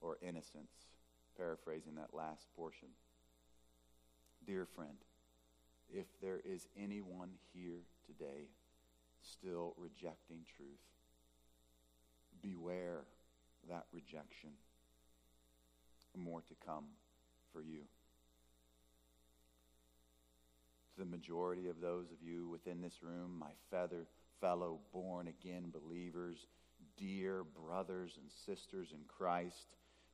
or 0.00 0.18
innocence, 0.22 0.88
paraphrasing 1.36 1.94
that 1.94 2.14
last 2.14 2.46
portion. 2.56 2.88
Dear 4.46 4.66
friend, 4.66 4.96
if 5.92 6.06
there 6.20 6.40
is 6.44 6.66
anyone 6.80 7.30
here 7.54 7.82
today 8.06 8.48
still 9.22 9.74
rejecting 9.78 10.40
truth, 10.56 10.68
beware 12.42 13.04
that 13.68 13.86
rejection. 13.92 14.50
More 16.16 16.40
to 16.40 16.54
come 16.64 16.84
for 17.52 17.60
you. 17.60 17.80
To 20.94 21.00
the 21.00 21.04
majority 21.04 21.68
of 21.68 21.80
those 21.80 22.10
of 22.10 22.26
you 22.26 22.48
within 22.48 22.80
this 22.80 23.02
room, 23.02 23.36
my 23.38 23.50
feather 23.70 24.06
fellow 24.40 24.78
born 24.92 25.28
again 25.28 25.72
believers, 25.72 26.46
dear 26.96 27.44
brothers 27.44 28.18
and 28.20 28.30
sisters 28.46 28.92
in 28.92 29.00
Christ, 29.06 29.66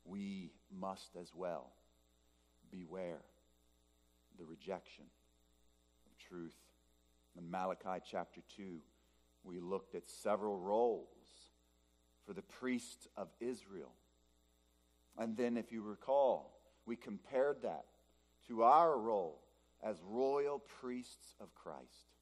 we 0.05 0.51
must 0.77 1.17
as 1.21 1.33
well 1.35 1.71
beware 2.71 3.23
the 4.39 4.45
rejection 4.45 5.05
of 6.07 6.19
truth. 6.29 6.57
In 7.37 7.51
Malachi 7.51 8.03
chapter 8.11 8.41
2, 8.57 8.79
we 9.45 9.61
looked 9.61 9.95
at 9.95 10.09
several 10.09 10.59
roles 10.59 11.07
for 12.27 12.33
the 12.33 12.43
priests 12.43 13.07
of 13.17 13.29
Israel. 13.41 13.93
And 15.19 15.37
then, 15.37 15.57
if 15.57 15.71
you 15.71 15.83
recall, 15.83 16.59
we 16.87 16.97
compared 16.97 17.63
that 17.63 17.85
to 18.49 18.63
our 18.63 18.99
role 18.99 19.43
as 19.83 19.97
royal 20.05 20.59
priests 20.59 21.35
of 21.41 21.55
Christ. 21.55 22.13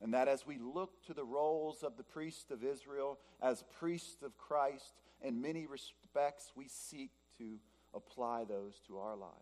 And 0.00 0.14
that 0.14 0.28
as 0.28 0.46
we 0.46 0.58
look 0.58 1.02
to 1.06 1.14
the 1.14 1.24
roles 1.24 1.82
of 1.82 1.96
the 1.96 2.04
priests 2.04 2.50
of 2.50 2.62
Israel 2.62 3.18
as 3.42 3.64
priests 3.78 4.22
of 4.22 4.36
Christ, 4.38 4.94
in 5.22 5.40
many 5.40 5.66
respects, 5.66 6.52
we 6.54 6.68
seek 6.68 7.10
to 7.38 7.58
apply 7.92 8.44
those 8.44 8.80
to 8.86 8.98
our 8.98 9.16
lives. 9.16 9.32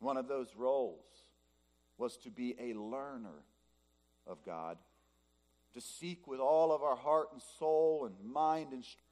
One 0.00 0.16
of 0.16 0.28
those 0.28 0.56
roles 0.56 1.04
was 1.98 2.16
to 2.18 2.30
be 2.30 2.56
a 2.58 2.74
learner 2.74 3.44
of 4.26 4.44
God, 4.44 4.78
to 5.74 5.80
seek 5.80 6.26
with 6.26 6.40
all 6.40 6.72
of 6.72 6.82
our 6.82 6.96
heart 6.96 7.28
and 7.32 7.40
soul 7.58 8.06
and 8.06 8.32
mind 8.32 8.72
and 8.72 8.84
strength 8.84 9.09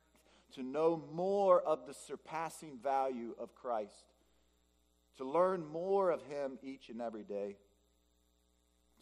to 0.55 0.63
know 0.63 1.03
more 1.13 1.61
of 1.61 1.87
the 1.87 1.95
surpassing 1.95 2.79
value 2.83 3.35
of 3.39 3.55
Christ, 3.55 4.13
to 5.17 5.25
learn 5.25 5.67
more 5.67 6.11
of 6.11 6.23
Him 6.23 6.59
each 6.63 6.89
and 6.89 7.01
every 7.01 7.25
day, 7.25 7.57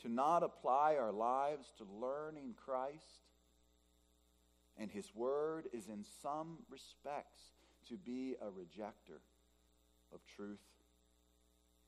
to 0.03 0.09
not 0.09 0.43
apply 0.43 0.97
our 0.97 1.13
lives 1.13 1.73
to 1.79 1.85
learning 2.01 2.55
Christ 2.65 3.27
and 4.79 4.91
His 4.91 5.11
Word 5.15 5.69
is 5.73 5.89
in 5.89 6.05
some 6.23 6.59
respects 6.71 7.41
to 7.89 7.97
be 7.97 8.37
a 8.41 8.47
rejecter 8.47 9.21
of 10.13 10.21
truth. 10.37 10.61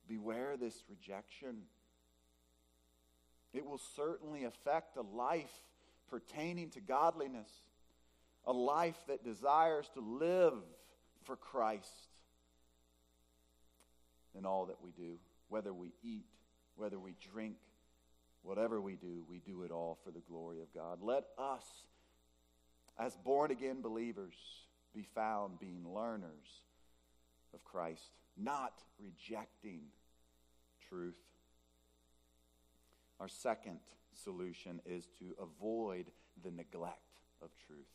Beware 0.09 0.57
this 0.57 0.85
rejection. 0.89 1.63
It 3.53 3.67
will 3.67 3.81
certainly 3.97 4.45
affect 4.45 4.97
a 4.97 5.03
life 5.03 5.53
pertaining 6.11 6.71
to 6.71 6.81
godliness, 6.81 7.51
a 8.47 8.53
life 8.53 8.97
that 9.09 9.25
desires 9.25 9.89
to 9.95 10.01
live 10.01 10.55
for 11.25 11.37
Christ 11.37 12.09
in 14.37 14.47
all 14.47 14.67
that 14.67 14.83
we 14.83 14.91
do, 14.93 15.19
whether 15.49 15.73
we 15.73 15.93
eat, 16.03 16.27
whether 16.77 16.99
we 16.99 17.15
drink, 17.33 17.57
whatever 18.43 18.81
we 18.81 18.95
do, 18.95 19.25
we 19.29 19.41
do 19.41 19.63
it 19.63 19.71
all 19.71 19.99
for 20.05 20.11
the 20.11 20.23
glory 20.29 20.61
of 20.61 20.73
God. 20.73 20.99
Let 21.03 21.25
us, 21.37 21.65
as 22.99 23.17
born 23.17 23.51
again 23.51 23.83
believers, 23.83 24.35
be 24.95 25.07
found 25.15 25.59
being 25.59 25.85
learners 25.95 26.63
of 27.53 27.65
Christ, 27.65 28.11
not 28.37 28.73
rejecting 28.99 29.81
truth. 30.89 31.17
Our 33.21 33.29
second 33.29 33.81
solution 34.15 34.81
is 34.87 35.09
to 35.19 35.35
avoid 35.41 36.07
the 36.43 36.51
neglect 36.51 37.19
of 37.43 37.51
truth. 37.67 37.87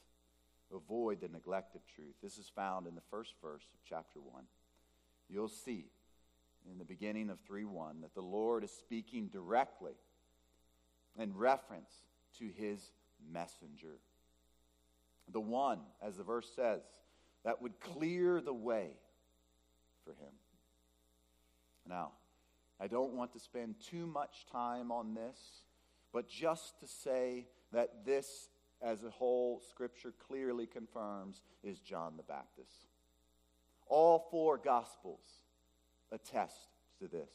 Avoid 0.74 1.22
the 1.22 1.28
neglect 1.28 1.76
of 1.76 1.82
truth. 1.86 2.16
This 2.22 2.38
is 2.38 2.52
found 2.56 2.88
in 2.88 2.96
the 2.96 3.02
first 3.12 3.34
verse 3.42 3.66
of 3.74 3.80
chapter 3.88 4.20
1. 4.20 4.44
You'll 5.30 5.48
see 5.48 5.86
in 6.70 6.78
the 6.78 6.86
beginning 6.86 7.30
of 7.30 7.40
3 7.42 7.66
1 7.66 8.02
that 8.02 8.16
the 8.16 8.22
Lord 8.22 8.64
is 8.64 8.72
speaking 8.72 9.28
directly 9.28 9.94
in 11.18 11.36
reference 11.36 11.92
to 12.40 12.50
his 12.58 12.92
messenger. 13.32 14.00
The 15.32 15.40
one, 15.40 15.80
as 16.02 16.18
the 16.18 16.24
verse 16.24 16.50
says, 16.56 16.82
that 17.44 17.62
would 17.62 17.80
clear 17.80 18.42
the 18.42 18.54
way 18.54 18.92
for 20.04 20.12
him. 20.12 20.34
Now, 21.88 22.12
I 22.80 22.88
don't 22.88 23.14
want 23.14 23.34
to 23.34 23.40
spend 23.40 23.76
too 23.80 24.08
much 24.08 24.46
time 24.52 24.92
on 24.92 25.14
this, 25.14 25.38
but 26.12 26.28
just 26.28 26.80
to 26.80 26.88
say 26.88 27.48
that 27.72 28.06
this, 28.06 28.50
as 28.84 29.04
a 29.04 29.10
whole, 29.10 29.62
Scripture 29.70 30.14
clearly 30.28 30.66
confirms, 30.66 31.42
is 31.64 31.80
John 31.80 32.14
the 32.18 32.24
Baptist. 32.24 32.88
All 33.88 34.28
four 34.30 34.58
Gospels 34.58 35.26
attest 36.12 36.68
to 37.00 37.08
this. 37.08 37.32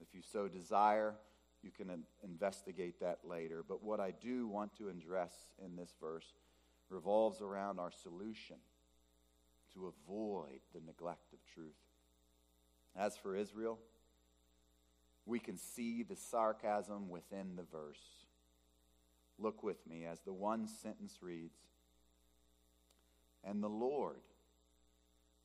If 0.00 0.14
you 0.14 0.20
so 0.20 0.48
desire, 0.48 1.14
you 1.62 1.70
can 1.70 2.04
investigate 2.22 3.00
that 3.00 3.20
later. 3.24 3.64
But 3.66 3.82
what 3.82 3.98
I 3.98 4.12
do 4.12 4.46
want 4.46 4.76
to 4.76 4.88
address 4.88 5.32
in 5.64 5.76
this 5.76 5.94
verse 6.00 6.34
revolves 6.90 7.40
around 7.40 7.80
our 7.80 7.90
solution 7.90 8.56
to 9.74 9.92
avoid 10.06 10.60
the 10.74 10.80
neglect 10.86 11.32
of 11.32 11.38
truth. 11.54 11.74
As 12.94 13.16
for 13.16 13.34
Israel, 13.34 13.78
we 15.24 15.38
can 15.38 15.56
see 15.56 16.02
the 16.02 16.16
sarcasm 16.16 17.08
within 17.08 17.56
the 17.56 17.64
verse. 17.64 18.25
Look 19.38 19.62
with 19.62 19.86
me 19.86 20.06
as 20.06 20.20
the 20.20 20.32
one 20.32 20.66
sentence 20.66 21.18
reads 21.20 21.58
And 23.44 23.62
the 23.62 23.68
Lord, 23.68 24.22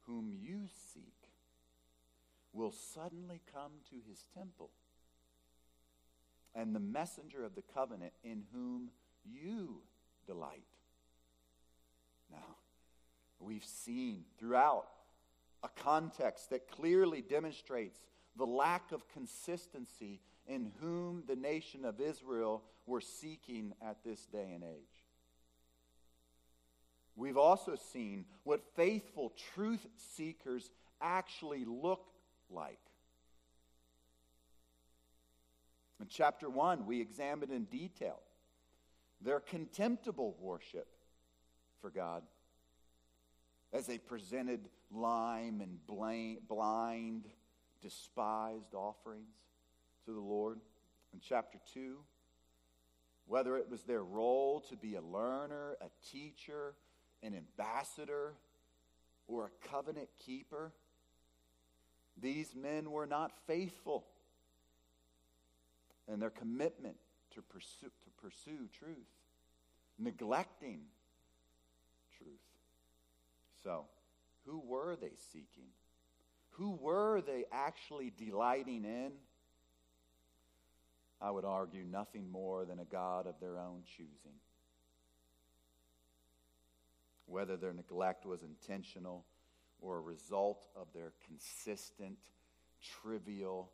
whom 0.06 0.32
you 0.32 0.68
seek, 0.94 1.04
will 2.54 2.72
suddenly 2.72 3.42
come 3.54 3.72
to 3.90 3.96
his 4.10 4.26
temple, 4.36 4.72
and 6.54 6.76
the 6.76 6.80
messenger 6.80 7.44
of 7.44 7.56
the 7.56 7.64
covenant 7.74 8.14
in 8.24 8.44
whom 8.54 8.90
you 9.24 9.82
delight. 10.26 10.64
Now, 12.32 12.56
we've 13.40 13.66
seen 13.66 14.24
throughout 14.38 14.88
a 15.64 15.70
context 15.84 16.50
that 16.50 16.70
clearly 16.70 17.22
demonstrates 17.22 18.00
the 18.36 18.46
lack 18.46 18.92
of 18.92 19.08
consistency 19.10 20.22
in 20.48 20.72
whom 20.80 21.24
the 21.28 21.36
nation 21.36 21.86
of 21.86 22.00
Israel 22.00 22.64
were 22.92 23.02
seeking 23.02 23.74
at 23.82 24.04
this 24.04 24.26
day 24.26 24.52
and 24.54 24.66
age. 24.66 25.06
We've 27.16 27.38
also 27.38 27.78
seen 27.94 28.26
what 28.44 28.62
faithful 28.76 29.32
truth 29.54 29.88
seekers 29.96 30.70
actually 31.02 31.64
look 31.64 32.06
like. 32.50 32.80
In 36.02 36.08
chapter 36.10 36.50
1, 36.50 36.86
we 36.86 37.00
examined 37.00 37.54
in 37.54 37.64
detail 37.64 38.20
their 39.22 39.40
contemptible 39.40 40.36
worship 40.42 40.88
for 41.80 41.92
God 41.92 42.24
as 43.72 43.88
they 43.88 44.00
presented 44.00 44.68
lime 44.94 45.62
and 45.62 45.78
blind, 45.88 47.24
despised 47.82 48.74
offerings 48.74 49.38
to 50.04 50.12
the 50.12 50.20
Lord. 50.20 50.60
In 51.14 51.22
chapter 51.22 51.58
2, 51.74 51.98
whether 53.32 53.56
it 53.56 53.70
was 53.70 53.84
their 53.84 54.04
role 54.04 54.60
to 54.60 54.76
be 54.76 54.96
a 54.96 55.02
learner, 55.02 55.78
a 55.80 55.88
teacher, 56.12 56.74
an 57.24 57.34
ambassador, 57.34 58.34
or 59.26 59.46
a 59.46 59.70
covenant 59.70 60.10
keeper, 60.20 60.74
these 62.22 62.54
men 62.54 62.91
were 62.91 63.06
not 63.06 63.32
faithful 63.48 64.06
in 66.12 66.20
their 66.20 66.30
commitment 66.30 66.98
to 67.34 67.41
pursue, 67.41 67.89
to 68.04 68.10
pursue 68.22 68.67
truth, 68.78 68.98
neglecting 69.98 70.82
truth. 72.17 72.36
So, 73.63 73.86
who 74.46 74.60
were 74.60 74.98
they 74.98 75.13
seeking? 75.32 75.70
Who 76.56 76.72
were 76.72 77.22
they 77.22 77.46
actually 77.50 78.12
delighting 78.17 78.84
in? 78.84 79.13
I 81.22 81.30
would 81.30 81.46
argue 81.46 81.84
nothing 81.84 82.32
more 82.32 82.66
than 82.66 82.80
a 82.80 82.86
God 82.86 83.28
of 83.28 83.36
their 83.40 83.60
own 83.60 83.84
choosing. 83.86 84.40
Whether 87.28 87.58
their 87.58 87.74
neglect 87.74 88.26
was 88.26 88.42
intentional 88.42 89.26
or 89.82 89.98
a 89.98 90.02
result 90.02 90.68
of 90.76 90.88
their 90.94 91.14
consistent, 91.28 92.18
trivial 92.82 93.72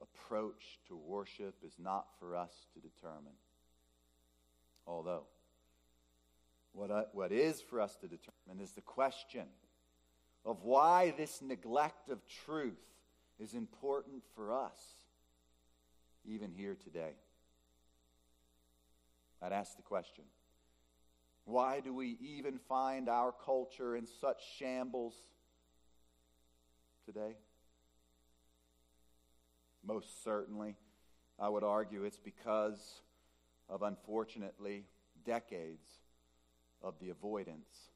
approach 0.00 0.78
to 0.88 0.96
worship 0.96 1.54
is 1.64 1.74
not 1.78 2.06
for 2.18 2.34
us 2.34 2.66
to 2.74 2.80
determine. 2.80 3.32
Although, 4.86 5.24
what, 6.72 6.90
I, 6.90 7.04
what 7.12 7.32
is 7.32 7.60
for 7.60 7.80
us 7.80 7.96
to 7.96 8.06
determine 8.06 8.62
is 8.62 8.72
the 8.72 8.80
question 8.80 9.46
of 10.44 10.62
why 10.62 11.12
this 11.16 11.42
neglect 11.42 12.08
of 12.08 12.20
truth 12.44 12.74
is 13.40 13.54
important 13.54 14.22
for 14.34 14.52
us, 14.52 14.78
even 16.26 16.50
here 16.50 16.76
today. 16.82 17.12
I'd 19.42 19.52
ask 19.52 19.76
the 19.76 19.82
question 19.82 20.24
why 21.44 21.80
do 21.80 21.94
we 21.94 22.18
even 22.20 22.58
find 22.68 23.08
our 23.08 23.32
culture 23.44 23.94
in 23.94 24.06
such 24.06 24.42
shambles 24.58 25.14
today? 27.04 27.36
Most 29.86 30.24
certainly, 30.24 30.74
I 31.38 31.48
would 31.48 31.62
argue 31.62 32.02
it's 32.02 32.18
because 32.18 33.02
of, 33.68 33.82
unfortunately, 33.82 34.86
decades 35.24 35.86
of 36.82 36.94
the 37.00 37.10
avoidance 37.10 37.90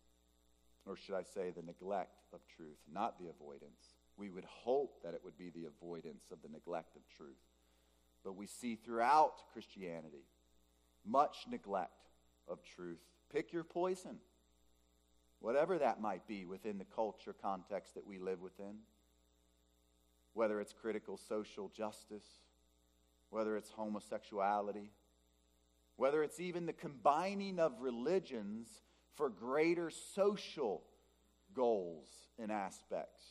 or 0.87 0.97
should 0.97 1.15
I 1.15 1.23
say, 1.23 1.51
the 1.51 1.63
neglect 1.63 2.25
of 2.33 2.41
truth, 2.57 2.79
not 2.93 3.19
the 3.19 3.29
avoidance. 3.29 3.95
We 4.17 4.31
would 4.31 4.45
hope 4.45 5.03
that 5.03 5.15
it 5.15 5.21
would 5.25 5.39
be 5.39 5.51
the 5.51 5.67
avoidance 5.67 6.25
of 6.33 6.43
the 6.43 6.49
neglect 6.49 6.97
of 6.97 7.03
truth. 7.17 7.39
But 8.25 8.37
we 8.37 8.47
see 8.47 8.77
throughout 8.77 9.35
Christianity 9.53 10.25
much 11.05 11.47
neglect 11.49 12.09
of 12.49 12.63
truth. 12.63 13.01
Pick 13.33 13.53
your 13.53 13.65
poison, 13.65 14.17
whatever 15.41 15.79
that 15.79 16.01
might 16.01 16.27
be 16.27 16.45
within 16.45 16.79
the 16.79 16.85
culture 16.85 17.35
context 17.41 17.95
that 17.95 18.07
we 18.07 18.19
live 18.19 18.41
within, 18.41 18.77
whether 20.35 20.61
it's 20.61 20.73
critical 20.73 21.17
social 21.17 21.71
justice, 21.75 22.27
whether 23.31 23.57
it's 23.57 23.71
homosexuality, 23.71 24.91
whether 25.97 26.23
it's 26.23 26.41
even 26.41 26.67
the 26.67 26.73
combining 26.73 27.59
of 27.59 27.81
religions 27.81 28.69
for 29.15 29.29
greater 29.29 29.91
social 29.91 30.83
goals 31.55 32.09
and 32.39 32.51
aspects. 32.51 33.23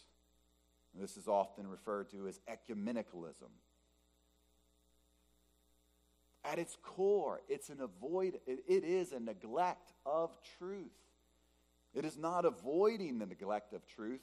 This 0.93 1.17
is 1.17 1.27
often 1.27 1.67
referred 1.67 2.09
to 2.11 2.27
as 2.27 2.39
ecumenicalism. 2.49 3.49
At 6.43 6.57
its 6.57 6.77
core, 6.81 7.41
it's 7.49 7.69
an 7.69 7.81
avoid 7.81 8.39
it 8.47 8.83
is 8.83 9.11
a 9.11 9.19
neglect 9.19 9.93
of 10.05 10.31
truth. 10.57 10.87
It 11.93 12.05
is 12.05 12.17
not 12.17 12.45
avoiding 12.45 13.19
the 13.19 13.25
neglect 13.25 13.73
of 13.73 13.85
truth, 13.87 14.21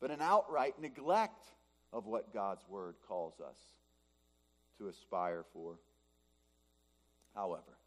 but 0.00 0.10
an 0.10 0.20
outright 0.20 0.80
neglect 0.80 1.44
of 1.92 2.06
what 2.06 2.32
God's 2.32 2.66
word 2.68 2.96
calls 3.06 3.40
us 3.40 3.58
to 4.78 4.88
aspire 4.88 5.44
for. 5.52 5.78
However, 7.34 7.78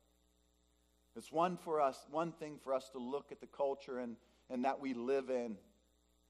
it's 1.16 1.32
one 1.32 1.58
for 1.58 1.82
us, 1.82 1.98
one 2.10 2.32
thing 2.32 2.58
for 2.64 2.74
us 2.74 2.90
to 2.90 3.00
look 3.00 3.32
at 3.32 3.42
the 3.42 3.48
culture 3.48 4.00
and, 4.00 4.16
and 4.50 4.64
that 4.64 4.80
we 4.80 4.94
live 4.94 5.30
in, 5.30 5.58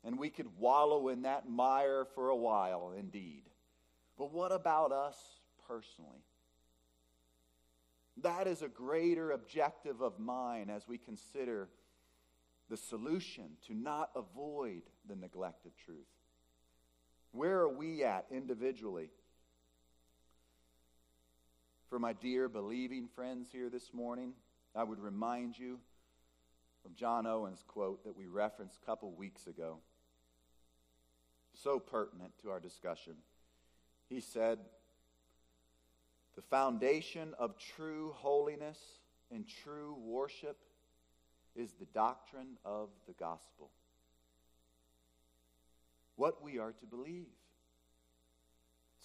and 0.03 0.17
we 0.17 0.29
could 0.29 0.57
wallow 0.57 1.09
in 1.09 1.23
that 1.23 1.47
mire 1.47 2.05
for 2.15 2.29
a 2.29 2.35
while, 2.35 2.93
indeed. 2.97 3.43
But 4.17 4.33
what 4.33 4.51
about 4.51 4.91
us 4.91 5.17
personally? 5.71 6.19
That 8.21 8.47
is 8.47 8.61
a 8.61 8.67
greater 8.67 9.31
objective 9.31 10.01
of 10.01 10.19
mine 10.19 10.69
as 10.69 10.87
we 10.87 10.97
consider 10.97 11.69
the 12.69 12.75
solution 12.75 13.51
to 13.67 13.73
not 13.73 14.09
avoid 14.15 14.81
the 15.07 15.15
neglect 15.15 15.65
of 15.65 15.71
truth. 15.77 16.07
Where 17.31 17.59
are 17.59 17.69
we 17.69 18.03
at 18.03 18.25
individually? 18.31 19.09
For 21.89 21.99
my 21.99 22.13
dear 22.13 22.49
believing 22.49 23.07
friends 23.15 23.47
here 23.51 23.69
this 23.69 23.93
morning, 23.93 24.33
I 24.75 24.83
would 24.83 24.99
remind 24.99 25.57
you 25.57 25.79
of 26.85 26.95
John 26.95 27.25
Owen's 27.25 27.63
quote 27.65 28.03
that 28.03 28.17
we 28.17 28.27
referenced 28.27 28.79
a 28.81 28.85
couple 28.85 29.11
weeks 29.11 29.47
ago. 29.47 29.77
So 31.53 31.79
pertinent 31.79 32.31
to 32.41 32.49
our 32.49 32.59
discussion. 32.59 33.13
He 34.09 34.19
said, 34.19 34.59
The 36.35 36.41
foundation 36.41 37.33
of 37.37 37.57
true 37.57 38.13
holiness 38.17 38.79
and 39.31 39.45
true 39.63 39.95
worship 39.99 40.57
is 41.55 41.73
the 41.73 41.85
doctrine 41.93 42.57
of 42.63 42.89
the 43.07 43.13
gospel. 43.13 43.69
What 46.15 46.43
we 46.43 46.57
are 46.57 46.71
to 46.71 46.85
believe. 46.85 47.27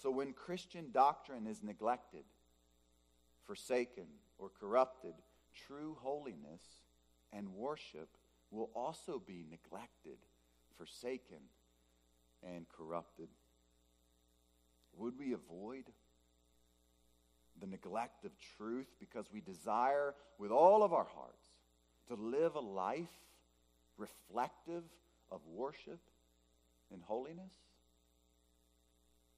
So 0.01 0.11
when 0.11 0.33
Christian 0.33 0.91
doctrine 0.91 1.47
is 1.47 1.63
neglected, 1.63 2.23
forsaken, 3.45 4.05
or 4.37 4.49
corrupted, 4.59 5.13
true 5.67 5.97
holiness 6.01 6.61
and 7.33 7.49
worship 7.53 8.09
will 8.51 8.69
also 8.75 9.21
be 9.25 9.43
neglected, 9.49 10.17
forsaken, 10.77 11.39
and 12.43 12.65
corrupted. 12.69 13.27
Would 14.97 15.17
we 15.17 15.33
avoid 15.33 15.85
the 17.59 17.67
neglect 17.67 18.25
of 18.25 18.31
truth 18.57 18.87
because 18.99 19.25
we 19.31 19.41
desire 19.41 20.13
with 20.37 20.51
all 20.51 20.83
of 20.83 20.93
our 20.93 21.07
hearts 21.15 21.43
to 22.07 22.15
live 22.15 22.55
a 22.55 22.59
life 22.59 23.09
reflective 23.97 24.83
of 25.31 25.41
worship 25.53 25.99
and 26.91 27.01
holiness? 27.03 27.51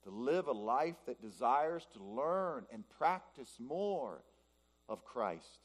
To 0.03 0.10
live 0.12 0.47
a 0.47 0.53
life 0.53 0.95
that 1.08 1.21
desires 1.21 1.86
to 1.93 2.03
learn 2.03 2.65
and 2.71 2.84
practice 2.97 3.55
more 3.60 4.21
of 4.88 5.03
Christ 5.03 5.60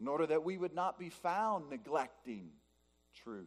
in 0.00 0.08
order 0.08 0.26
that 0.26 0.42
we 0.42 0.56
would 0.56 0.74
not 0.74 0.98
be 0.98 1.10
found 1.10 1.70
neglecting 1.70 2.48
truth, 3.22 3.46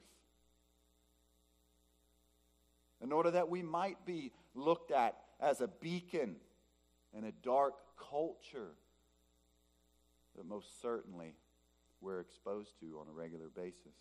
in 3.04 3.12
order 3.12 3.32
that 3.32 3.50
we 3.50 3.62
might 3.62 4.06
be 4.06 4.32
looked 4.54 4.92
at 4.92 5.18
as 5.42 5.60
a 5.60 5.68
beacon 5.68 6.38
in 7.18 7.26
a 7.26 7.32
dark 7.44 7.76
culture 8.10 8.74
that 10.36 10.46
most 10.46 10.82
certainly 10.82 11.34
we're 12.02 12.20
exposed 12.20 12.80
to 12.80 13.00
on 13.00 13.08
a 13.08 13.14
regular 13.14 13.48
basis. 13.56 13.96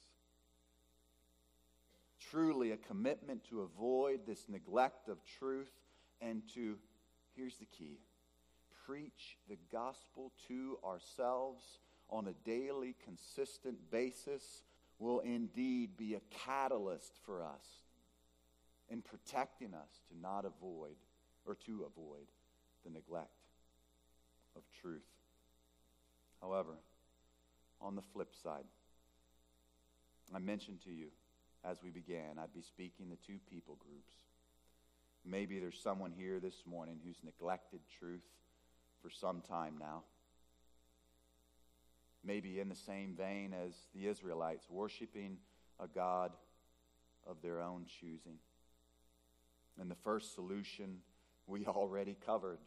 Truly, 2.31 2.73
a 2.73 2.77
commitment 2.77 3.45
to 3.51 3.63
avoid 3.63 4.21
this 4.27 4.49
neglect 4.49 5.09
of 5.09 5.19
truth 5.39 5.71
and 6.21 6.43
to, 6.55 6.77
here's 7.37 7.57
the 7.57 7.67
key, 7.67 7.99
preach 8.87 9.39
the 9.49 9.59
gospel 9.71 10.33
to 10.49 10.79
ourselves 10.85 11.79
on 12.11 12.27
a 12.27 12.49
daily, 12.49 12.97
consistent 13.05 13.77
basis 13.91 14.63
will 14.99 15.21
indeed 15.21 15.97
be 15.97 16.15
a 16.15 16.21
catalyst 16.45 17.19
for 17.25 17.43
us 17.43 17.83
in 18.89 19.03
protecting 19.03 19.75
us 19.75 20.01
to 20.09 20.19
not 20.21 20.45
avoid 20.45 20.97
or 21.47 21.55
to 21.67 21.85
avoid 21.85 22.27
the 22.85 22.91
neglect 22.91 23.31
of 24.57 24.63
truth. 24.81 25.03
However, 26.41 26.77
on 27.81 27.97
the 27.97 28.03
flip 28.03 28.35
side, 28.43 28.65
I 30.35 30.39
mentioned 30.39 30.83
to 30.85 30.91
you 30.91 31.09
as 31.65 31.83
we 31.83 31.91
began, 31.91 32.39
I'd 32.39 32.55
be 32.55 32.63
speaking 32.63 33.11
to 33.11 33.17
two 33.17 33.39
people 33.51 33.77
groups. 33.77 34.15
Maybe 35.25 35.59
there's 35.59 35.79
someone 35.79 36.13
here 36.13 36.39
this 36.41 36.63
morning 36.67 37.01
who's 37.05 37.17
neglected 37.25 37.81
truth 37.99 38.25
for 39.03 39.11
some 39.11 39.41
time 39.41 39.77
now 39.79 40.03
maybe 42.25 42.59
in 42.61 42.69
the 42.69 42.75
same 42.75 43.15
vein 43.15 43.53
as 43.53 43.73
the 43.95 44.07
Israelites, 44.07 44.67
worshiping 44.71 45.37
a 45.79 45.87
God 45.87 46.33
of 47.27 47.43
their 47.43 47.61
own 47.61 47.85
choosing. 48.01 48.39
And 49.79 49.91
the 49.91 49.97
first 49.97 50.35
solution 50.35 50.99
we 51.47 51.67
already 51.67 52.17
covered 52.25 52.59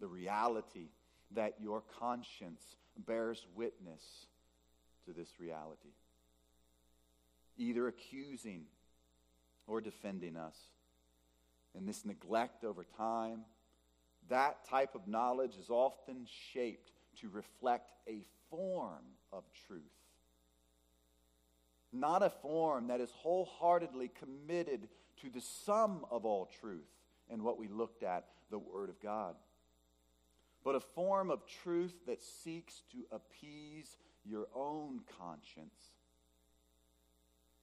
the 0.00 0.06
reality 0.06 0.88
that 1.32 1.54
your 1.60 1.82
conscience 1.98 2.62
bears 3.06 3.46
witness 3.54 4.02
to 5.04 5.12
this 5.12 5.28
reality, 5.38 5.94
either 7.56 7.86
accusing 7.88 8.64
or 9.66 9.80
defending 9.80 10.36
us. 10.36 10.56
And 11.76 11.88
this 11.88 12.04
neglect 12.04 12.64
over 12.64 12.84
time, 12.96 13.42
that 14.28 14.68
type 14.68 14.94
of 14.94 15.06
knowledge 15.06 15.56
is 15.56 15.70
often 15.70 16.26
shaped 16.52 16.90
to 17.20 17.28
reflect 17.28 17.92
a 18.08 18.24
form 18.50 19.04
of 19.32 19.44
truth. 19.66 19.82
Not 21.92 22.22
a 22.22 22.30
form 22.30 22.88
that 22.88 23.00
is 23.00 23.10
wholeheartedly 23.10 24.10
committed 24.18 24.88
to 25.22 25.30
the 25.30 25.40
sum 25.40 26.04
of 26.10 26.24
all 26.24 26.48
truth 26.60 26.88
and 27.28 27.42
what 27.42 27.58
we 27.58 27.68
looked 27.68 28.02
at, 28.02 28.26
the 28.50 28.58
Word 28.58 28.88
of 28.88 29.00
God. 29.00 29.34
But 30.64 30.74
a 30.74 30.80
form 30.80 31.30
of 31.30 31.46
truth 31.62 31.94
that 32.06 32.22
seeks 32.22 32.82
to 32.92 32.98
appease 33.14 33.96
your 34.24 34.46
own 34.54 35.00
conscience 35.18 35.90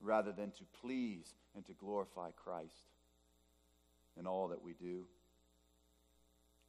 rather 0.00 0.32
than 0.32 0.50
to 0.52 0.64
please 0.80 1.34
and 1.54 1.64
to 1.66 1.72
glorify 1.72 2.30
Christ 2.32 2.92
in 4.18 4.26
all 4.26 4.48
that 4.48 4.62
we 4.62 4.72
do. 4.72 5.04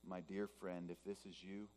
My 0.07 0.21
dear 0.21 0.47
friend, 0.59 0.89
if 0.89 1.03
this 1.05 1.25
is 1.25 1.43
you, 1.43 1.67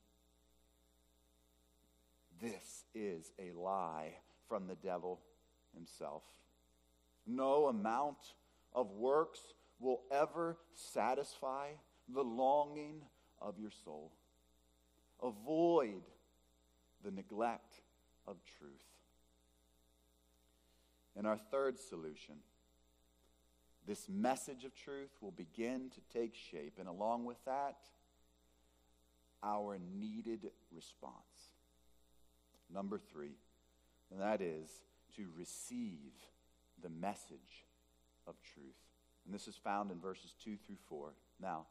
this 2.40 2.84
is 2.94 3.30
a 3.38 3.52
lie 3.58 4.14
from 4.48 4.66
the 4.66 4.74
devil 4.74 5.20
himself. 5.74 6.22
No 7.26 7.66
amount 7.66 8.18
of 8.74 8.90
works 8.92 9.40
will 9.78 10.00
ever 10.10 10.56
satisfy 10.74 11.68
the 12.12 12.22
longing 12.22 13.02
of 13.40 13.58
your 13.58 13.70
soul. 13.84 14.12
Avoid 15.22 16.02
the 17.04 17.10
neglect 17.10 17.80
of 18.26 18.36
truth. 18.58 18.70
And 21.16 21.26
our 21.26 21.38
third 21.38 21.78
solution 21.78 22.36
this 23.86 24.08
message 24.08 24.64
of 24.64 24.74
truth 24.74 25.10
will 25.20 25.32
begin 25.32 25.90
to 25.90 26.18
take 26.18 26.34
shape, 26.36 26.74
and 26.78 26.88
along 26.88 27.24
with 27.24 27.44
that, 27.46 27.78
our 29.42 29.78
needed 29.98 30.50
response. 30.70 31.50
Number 32.72 32.98
three, 32.98 33.34
and 34.10 34.20
that 34.20 34.40
is 34.40 34.70
to 35.16 35.26
receive 35.36 36.12
the 36.80 36.88
message 36.88 37.66
of 38.26 38.34
truth. 38.54 38.76
And 39.26 39.34
this 39.34 39.48
is 39.48 39.56
found 39.56 39.90
in 39.90 40.00
verses 40.00 40.34
2 40.44 40.56
through 40.64 40.76
4. 40.88 41.12
Now, 41.40 41.66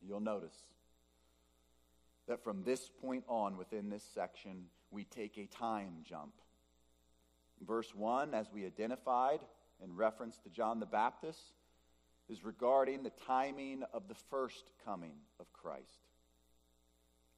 you'll 0.00 0.20
notice 0.20 0.56
that 2.28 2.42
from 2.42 2.64
this 2.64 2.90
point 3.00 3.24
on 3.28 3.56
within 3.56 3.88
this 3.88 4.04
section, 4.14 4.66
we 4.90 5.04
take 5.04 5.38
a 5.38 5.46
time 5.46 5.98
jump. 6.04 6.32
Verse 7.66 7.94
1, 7.94 8.34
as 8.34 8.46
we 8.52 8.66
identified 8.66 9.40
in 9.82 9.94
reference 9.94 10.38
to 10.38 10.50
John 10.50 10.80
the 10.80 10.86
Baptist, 10.86 11.40
is 12.28 12.44
regarding 12.44 13.02
the 13.02 13.12
timing 13.26 13.82
of 13.92 14.08
the 14.08 14.14
first 14.30 14.70
coming 14.84 15.14
of 15.38 15.52
Christ. 15.52 15.84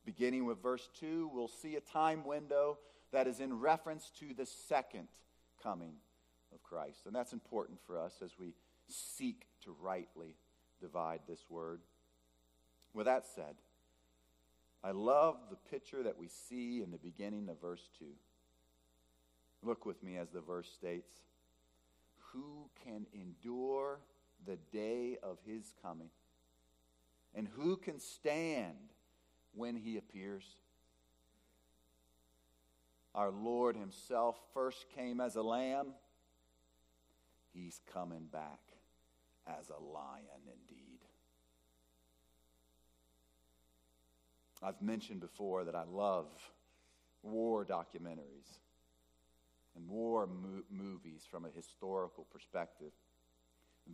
Beginning 0.05 0.47
with 0.47 0.63
verse 0.63 0.89
2, 1.01 1.31
we'll 1.33 1.49
see 1.49 1.77
a 1.77 1.81
time 1.81 2.25
window 2.25 2.79
that 3.13 3.27
is 3.27 3.41
in 3.41 3.61
reference 3.61 4.11
to 4.21 4.35
the 4.35 4.47
second 4.47 5.09
coming 5.63 5.93
of 6.53 6.63
Christ. 6.63 7.01
And 7.07 7.15
that's 7.15 7.33
important 7.33 7.79
for 7.87 7.99
us 7.99 8.15
as 8.25 8.31
we 8.39 8.55
seek 8.89 9.47
to 9.65 9.75
rightly 9.81 10.37
divide 10.81 11.21
this 11.29 11.45
word. 11.51 11.81
With 12.95 13.07
that 13.07 13.27
said, 13.35 13.57
I 14.83 14.93
love 14.93 15.37
the 15.51 15.57
picture 15.71 16.03
that 16.03 16.19
we 16.19 16.29
see 16.29 16.83
in 16.83 16.91
the 16.91 16.99
beginning 16.99 17.49
of 17.49 17.61
verse 17.61 17.89
2. 17.99 18.07
Look 19.63 19.85
with 19.85 20.03
me 20.03 20.17
as 20.17 20.31
the 20.31 20.41
verse 20.41 20.69
states 20.69 21.13
Who 22.33 22.71
can 22.85 23.07
endure 23.13 24.01
the 24.47 24.57
day 24.73 25.19
of 25.23 25.39
his 25.45 25.73
coming? 25.83 26.11
And 27.35 27.49
who 27.57 27.77
can 27.77 27.99
stand 27.99 28.93
when 29.53 29.77
he 29.77 29.97
appears? 29.97 30.45
Our 33.15 33.31
Lord 33.31 33.77
himself 33.77 34.37
first 34.55 34.87
came 34.95 35.21
as 35.21 35.35
a 35.35 35.43
lamb. 35.43 35.89
He's 37.53 37.81
coming 37.93 38.27
back 38.31 38.61
as 39.47 39.71
a 39.71 39.83
lion 39.83 40.43
indeed. 40.47 41.01
I've 44.63 44.81
mentioned 44.83 45.21
before 45.21 45.65
that 45.65 45.75
I 45.75 45.85
love 45.85 46.27
war 47.23 47.65
documentaries 47.65 48.59
and 49.77 49.89
war 49.89 50.27
mo- 50.27 50.63
movies 50.71 51.23
from 51.31 51.45
a 51.45 51.51
historical 51.51 52.25
perspective. 52.33 52.93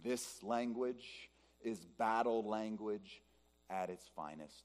This 0.03 0.43
language 0.43 1.31
is 1.63 1.85
battle 1.99 2.43
language 2.49 3.23
at 3.71 3.91
its 3.91 4.09
finest. 4.17 4.65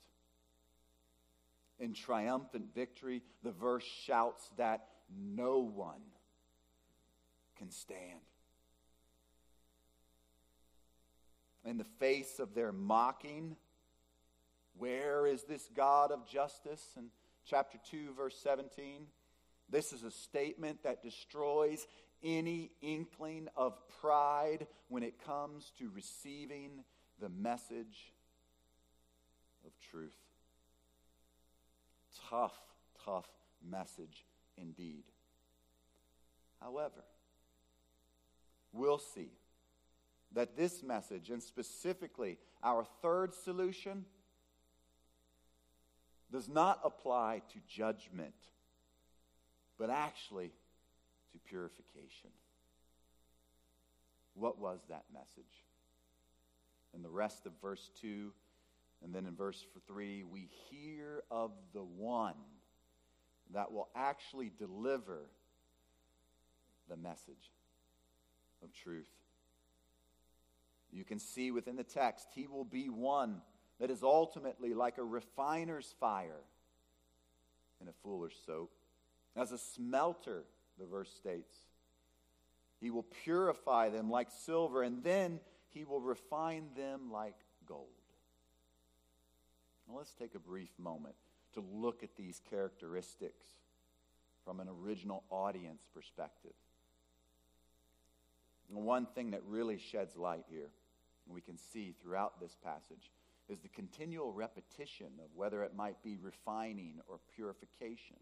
In 1.79 1.93
triumphant 1.93 2.73
victory, 2.73 3.21
the 3.43 3.51
verse 3.51 3.83
shouts 3.83 4.49
that 4.57 4.87
no 5.17 5.59
one 5.59 6.01
can 7.57 7.71
stand. 7.71 8.19
In 11.65 11.77
the 11.77 11.83
face 11.83 12.39
of 12.39 12.53
their 12.53 12.71
mocking, 12.71 13.55
where 14.79 15.27
is 15.27 15.43
this 15.43 15.69
God 15.75 16.11
of 16.11 16.25
justice? 16.27 16.83
In 16.97 17.05
chapter 17.45 17.77
2, 17.91 18.13
verse 18.17 18.37
17, 18.41 19.05
this 19.69 19.93
is 19.93 20.03
a 20.03 20.11
statement 20.11 20.83
that 20.83 21.03
destroys 21.03 21.85
any 22.23 22.71
inkling 22.81 23.47
of 23.55 23.77
pride 24.01 24.67
when 24.87 25.03
it 25.03 25.23
comes 25.25 25.71
to 25.77 25.91
receiving 25.93 26.83
the 27.19 27.29
message 27.29 28.13
of 29.65 29.71
truth. 29.91 30.15
Tough, 32.29 32.57
tough 33.05 33.27
message 33.69 34.25
indeed. 34.57 35.03
However, 36.61 37.03
we'll 38.73 38.99
see 38.99 39.31
that 40.33 40.55
this 40.55 40.83
message, 40.83 41.29
and 41.29 41.41
specifically 41.41 42.37
our 42.63 42.85
third 43.01 43.33
solution, 43.33 44.05
does 46.31 46.47
not 46.47 46.79
apply 46.83 47.41
to 47.53 47.59
judgment, 47.67 48.35
but 49.77 49.89
actually 49.89 50.51
to 51.31 51.39
purification. 51.47 52.29
What 54.35 54.59
was 54.59 54.79
that 54.89 55.03
message? 55.13 55.65
In 56.93 57.01
the 57.01 57.09
rest 57.09 57.45
of 57.45 57.51
verse 57.61 57.89
2, 58.01 58.31
and 59.03 59.13
then 59.13 59.25
in 59.25 59.35
verse 59.35 59.65
3, 59.87 60.23
we 60.23 60.49
hear 60.69 61.23
of 61.31 61.51
the 61.73 61.83
one 61.83 62.33
that 63.53 63.71
will 63.71 63.89
actually 63.95 64.51
deliver 64.57 65.21
the 66.89 66.97
message 66.97 67.51
of 68.63 68.73
truth. 68.73 69.09
You 70.91 71.03
can 71.03 71.19
see 71.19 71.51
within 71.51 71.75
the 71.75 71.83
text, 71.83 72.27
he 72.33 72.47
will 72.47 72.65
be 72.65 72.89
one 72.89 73.41
that 73.79 73.89
is 73.89 74.03
ultimately 74.03 74.73
like 74.73 74.97
a 74.97 75.03
refiner's 75.03 75.93
fire 75.99 76.41
in 77.81 77.87
a 77.87 77.93
fuller's 78.03 78.35
soap. 78.45 78.71
As 79.35 79.51
a 79.51 79.57
smelter, 79.57 80.43
the 80.77 80.85
verse 80.85 81.11
states, 81.13 81.55
he 82.81 82.89
will 82.89 83.05
purify 83.23 83.89
them 83.89 84.09
like 84.09 84.29
silver, 84.31 84.83
and 84.83 85.03
then 85.03 85.39
he 85.69 85.83
will 85.83 86.01
refine 86.01 86.69
them 86.75 87.11
like 87.11 87.35
gold. 87.65 87.87
Now, 89.87 89.97
let's 89.97 90.13
take 90.13 90.35
a 90.35 90.39
brief 90.39 90.69
moment 90.77 91.15
to 91.53 91.63
look 91.73 92.03
at 92.03 92.15
these 92.15 92.41
characteristics 92.49 93.45
from 94.45 94.59
an 94.59 94.67
original 94.67 95.23
audience 95.29 95.83
perspective. 95.93 96.53
One 98.69 99.07
thing 99.07 99.31
that 99.31 99.41
really 99.47 99.77
sheds 99.77 100.15
light 100.15 100.45
here, 100.49 100.69
and 101.25 101.35
we 101.35 101.41
can 101.41 101.57
see 101.57 101.95
throughout 102.01 102.39
this 102.39 102.55
passage, 102.63 103.11
is 103.49 103.59
the 103.59 103.69
continual 103.69 104.31
repetition 104.31 105.07
of 105.23 105.29
whether 105.35 105.63
it 105.63 105.75
might 105.75 106.01
be 106.03 106.17
refining 106.21 106.99
or 107.07 107.19
purification, 107.35 108.17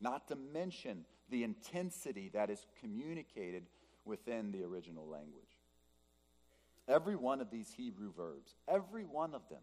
not 0.00 0.28
to 0.28 0.36
mention 0.36 1.04
the 1.30 1.44
intensity 1.44 2.30
that 2.34 2.50
is 2.50 2.66
communicated 2.80 3.64
within 4.04 4.50
the 4.52 4.62
original 4.64 5.06
language. 5.06 5.44
Every 6.88 7.16
one 7.16 7.40
of 7.40 7.50
these 7.50 7.72
Hebrew 7.72 8.12
verbs, 8.12 8.54
every 8.68 9.04
one 9.04 9.34
of 9.34 9.48
them, 9.48 9.62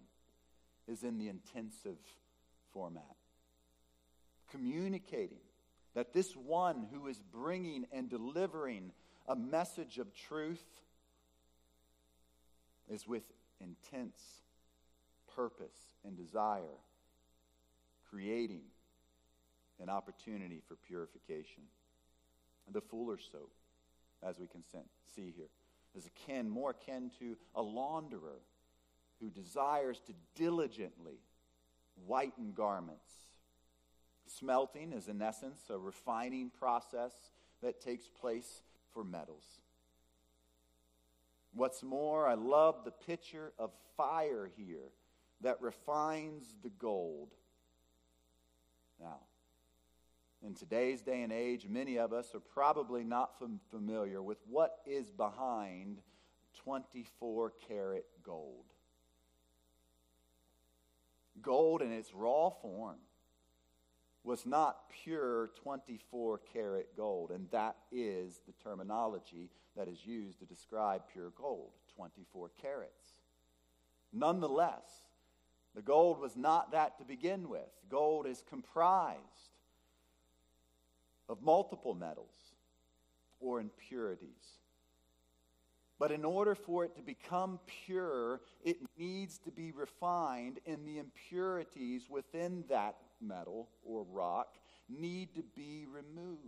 is 0.88 1.04
in 1.04 1.20
the 1.20 1.28
intensive 1.28 1.98
format, 2.74 3.16
communicating 4.50 5.38
that 5.94 6.14
this 6.14 6.36
one 6.36 6.88
who 6.92 7.08
is 7.08 7.20
bringing 7.20 7.86
and 7.92 8.10
delivering 8.10 8.92
a 9.28 9.36
message 9.36 10.00
of 10.00 10.14
truth 10.16 10.64
is 12.90 13.08
with 13.08 13.24
intense 13.60 14.41
purpose 15.36 15.96
and 16.06 16.18
desire, 16.18 16.78
creating 18.10 18.64
an 19.82 19.90
opportunity 19.90 20.62
for 20.68 20.76
purification. 20.76 21.64
The 22.72 22.82
fuller's 22.82 23.28
soap, 23.32 23.52
as 24.24 24.40
we 24.40 24.48
can 24.48 24.64
see 24.64 25.34
here, 25.36 25.50
is 25.96 26.06
akin, 26.06 26.50
more 26.50 26.72
akin 26.72 27.12
to 27.20 27.36
a 27.56 27.62
launderer 27.62 28.40
who 29.20 29.30
desires 29.30 30.02
to 30.08 30.14
diligently 30.36 31.20
whiten 32.06 32.54
garments. 32.54 33.12
Smelting 34.26 34.94
is, 34.94 35.08
in 35.08 35.22
essence, 35.22 35.60
a 35.70 35.78
refining 35.78 36.50
process 36.50 37.12
that 37.62 37.82
takes 37.82 38.08
place 38.08 38.62
for 38.94 39.04
metals. 39.04 39.60
What's 41.54 41.84
more, 41.84 42.28
I 42.28 42.36
love 42.36 42.86
the 42.86 42.92
picture 42.92 43.52
of 43.60 43.72
fire 43.98 44.50
here 44.56 44.90
that 45.44 45.62
refines 45.62 46.56
the 46.64 46.70
gold. 46.70 47.30
Now, 49.00 49.20
in 50.44 50.56
today's 50.56 51.02
day 51.02 51.22
and 51.22 51.32
age, 51.32 51.68
many 51.70 51.98
of 51.98 52.14
us 52.14 52.34
are 52.34 52.40
probably 52.40 53.04
not 53.04 53.32
familiar 53.70 54.22
with 54.22 54.38
what 54.50 54.78
is 54.86 55.12
behind 55.12 56.00
24 56.64 57.54
karat 57.68 58.06
gold. 58.24 58.66
Gold 61.42 61.82
in 61.82 61.92
its 61.92 62.14
raw 62.14 62.50
form 62.50 62.98
was 64.24 64.46
not 64.46 64.90
pure 65.04 65.50
24 65.64 66.42
karat 66.54 66.96
gold, 66.96 67.32
and 67.32 67.48
that 67.52 67.76
is 67.92 68.42
the 68.46 68.54
terminology 68.64 69.50
that 69.76 69.88
is 69.88 70.06
used 70.06 70.40
to 70.40 70.46
describe 70.46 71.02
pure 71.12 71.32
gold 71.36 71.72
24 71.96 72.52
carats. 72.62 73.16
Nonetheless, 74.14 74.84
the 75.76 75.82
gold 75.82 76.20
was 76.20 76.36
not 76.36 76.72
that 76.72 76.98
to 76.98 77.06
begin 77.06 77.50
with. 77.50 77.70
Gold 77.90 78.28
is 78.28 78.44
comprised 78.50 79.20
of 81.30 81.42
multiple 81.42 81.94
metals 81.94 82.36
or 83.40 83.60
impurities. 83.60 84.60
But 85.98 86.12
in 86.12 86.26
order 86.26 86.56
for 86.56 86.84
it 86.84 86.96
to 86.96 87.02
become 87.02 87.60
pure, 87.86 88.42
it 88.64 88.78
needs 88.98 89.38
to 89.40 89.52
be 89.52 89.72
refined, 89.72 90.60
and 90.66 90.86
the 90.86 90.98
impurities 90.98 92.10
within 92.10 92.64
that 92.70 92.98
metal 93.22 93.70
or 93.84 94.04
rock 94.12 94.56
need 94.90 95.36
to 95.36 95.44
be 95.56 95.86
removed. 95.86 96.40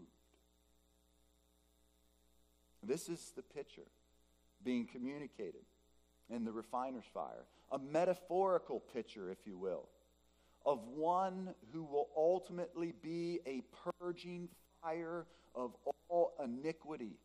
This 2.82 3.08
is 3.08 3.32
the 3.36 3.44
picture 3.44 3.88
being 4.64 4.88
communicated 4.88 5.62
in 6.30 6.46
the 6.46 6.52
refiner's 6.52 7.06
fire, 7.14 7.46
a 7.72 7.80
metaphorical 7.80 8.80
picture, 8.80 9.30
if 9.30 9.40
you 9.46 9.58
will, 9.58 9.88
of 10.66 10.80
one 10.88 11.54
who 11.72 11.84
will 11.84 12.10
ultimately 12.16 12.94
be 13.02 13.40
a 13.46 13.62
purging 14.00 14.48
fire 14.82 15.26
of 15.56 15.76
all 16.10 16.34
iniquity. 16.44 17.18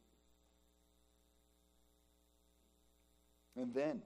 And 3.57 3.75
then, 3.75 4.03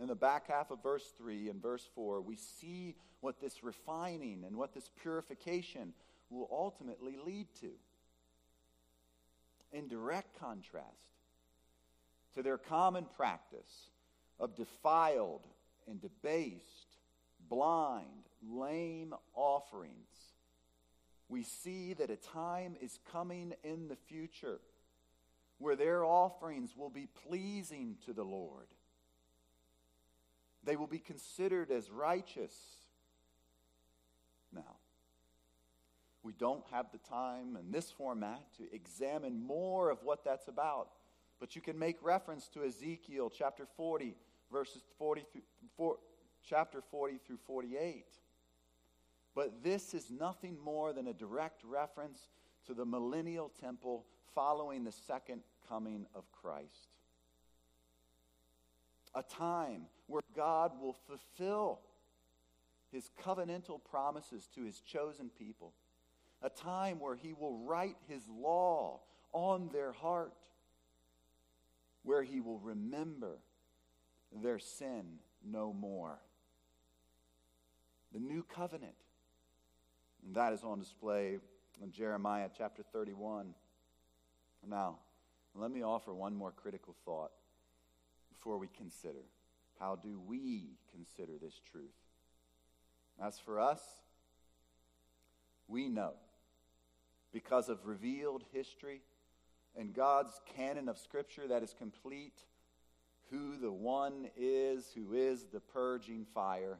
in 0.00 0.08
the 0.08 0.14
back 0.14 0.48
half 0.48 0.70
of 0.70 0.82
verse 0.82 1.12
3 1.18 1.48
and 1.48 1.60
verse 1.60 1.88
4, 1.94 2.20
we 2.20 2.36
see 2.36 2.94
what 3.20 3.40
this 3.40 3.64
refining 3.64 4.44
and 4.46 4.56
what 4.56 4.74
this 4.74 4.90
purification 5.02 5.92
will 6.30 6.48
ultimately 6.50 7.16
lead 7.24 7.48
to. 7.60 7.70
In 9.72 9.88
direct 9.88 10.38
contrast 10.38 11.17
to 12.34 12.42
their 12.42 12.58
common 12.58 13.06
practice 13.16 13.90
of 14.38 14.56
defiled 14.56 15.46
and 15.88 16.00
debased, 16.00 16.96
blind, 17.48 18.28
lame 18.46 19.14
offerings, 19.34 19.94
we 21.28 21.42
see 21.42 21.94
that 21.94 22.10
a 22.10 22.16
time 22.16 22.76
is 22.80 22.98
coming 23.12 23.54
in 23.62 23.88
the 23.88 23.96
future 23.96 24.60
where 25.58 25.76
their 25.76 26.04
offerings 26.04 26.76
will 26.76 26.90
be 26.90 27.08
pleasing 27.28 27.96
to 28.06 28.12
the 28.12 28.24
Lord. 28.24 28.68
They 30.64 30.76
will 30.76 30.86
be 30.86 30.98
considered 30.98 31.70
as 31.70 31.90
righteous. 31.90 32.54
Now, 34.52 34.76
we 36.22 36.32
don't 36.32 36.64
have 36.70 36.86
the 36.92 36.98
time 36.98 37.56
in 37.56 37.70
this 37.70 37.90
format 37.90 38.42
to 38.58 38.74
examine 38.74 39.42
more 39.44 39.90
of 39.90 40.02
what 40.02 40.24
that's 40.24 40.48
about, 40.48 40.90
but 41.40 41.54
you 41.54 41.62
can 41.62 41.78
make 41.78 41.96
reference 42.02 42.48
to 42.48 42.64
Ezekiel 42.64 43.30
chapter 43.36 43.66
40, 43.76 44.14
verses 44.52 44.82
40 44.98 45.24
through, 45.32 45.42
four, 45.76 45.96
chapter 46.48 46.82
40 46.90 47.18
through 47.26 47.38
48. 47.46 48.04
But 49.34 49.62
this 49.62 49.94
is 49.94 50.10
nothing 50.10 50.58
more 50.64 50.92
than 50.92 51.06
a 51.06 51.12
direct 51.12 51.62
reference 51.64 52.28
to 52.66 52.74
the 52.74 52.84
millennial 52.84 53.52
temple 53.60 54.04
following 54.34 54.84
the 54.84 54.92
second 54.92 55.42
coming 55.68 56.06
of 56.14 56.30
Christ. 56.32 56.88
A 59.14 59.22
time 59.22 59.82
where 60.06 60.22
God 60.34 60.72
will 60.80 60.96
fulfill 61.06 61.80
his 62.90 63.10
covenantal 63.22 63.80
promises 63.90 64.48
to 64.54 64.64
his 64.64 64.80
chosen 64.80 65.30
people. 65.38 65.72
A 66.42 66.50
time 66.50 67.00
where 67.00 67.16
he 67.16 67.32
will 67.32 67.58
write 67.58 67.96
his 68.08 68.22
law 68.28 69.00
on 69.32 69.70
their 69.72 69.92
heart, 69.92 70.32
where 72.08 72.22
he 72.22 72.40
will 72.40 72.58
remember 72.60 73.36
their 74.42 74.58
sin 74.58 75.18
no 75.44 75.74
more. 75.74 76.18
The 78.14 78.18
new 78.18 78.42
covenant. 78.42 78.94
And 80.24 80.34
that 80.34 80.54
is 80.54 80.64
on 80.64 80.78
display 80.78 81.36
in 81.82 81.92
Jeremiah 81.92 82.48
chapter 82.56 82.82
31. 82.94 83.52
Now, 84.66 85.00
let 85.54 85.70
me 85.70 85.82
offer 85.82 86.14
one 86.14 86.34
more 86.34 86.50
critical 86.50 86.96
thought 87.04 87.30
before 88.30 88.56
we 88.56 88.68
consider. 88.74 89.26
How 89.78 89.96
do 89.96 90.18
we 90.26 90.78
consider 90.90 91.32
this 91.38 91.60
truth? 91.70 91.90
As 93.22 93.38
for 93.38 93.60
us, 93.60 93.82
we 95.68 95.90
know 95.90 96.14
because 97.34 97.68
of 97.68 97.84
revealed 97.84 98.44
history 98.50 99.02
and 99.78 99.94
God's 99.94 100.40
canon 100.56 100.88
of 100.88 100.98
Scripture 100.98 101.46
that 101.48 101.62
is 101.62 101.74
complete 101.78 102.42
who 103.30 103.56
the 103.58 103.72
one 103.72 104.28
is 104.36 104.90
who 104.94 105.14
is 105.14 105.44
the 105.52 105.60
purging 105.60 106.26
fire 106.34 106.78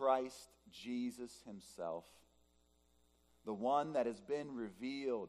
Christ 0.00 0.48
Jesus 0.72 1.42
Himself, 1.46 2.06
the 3.44 3.52
one 3.52 3.92
that 3.92 4.06
has 4.06 4.18
been 4.18 4.54
revealed, 4.54 5.28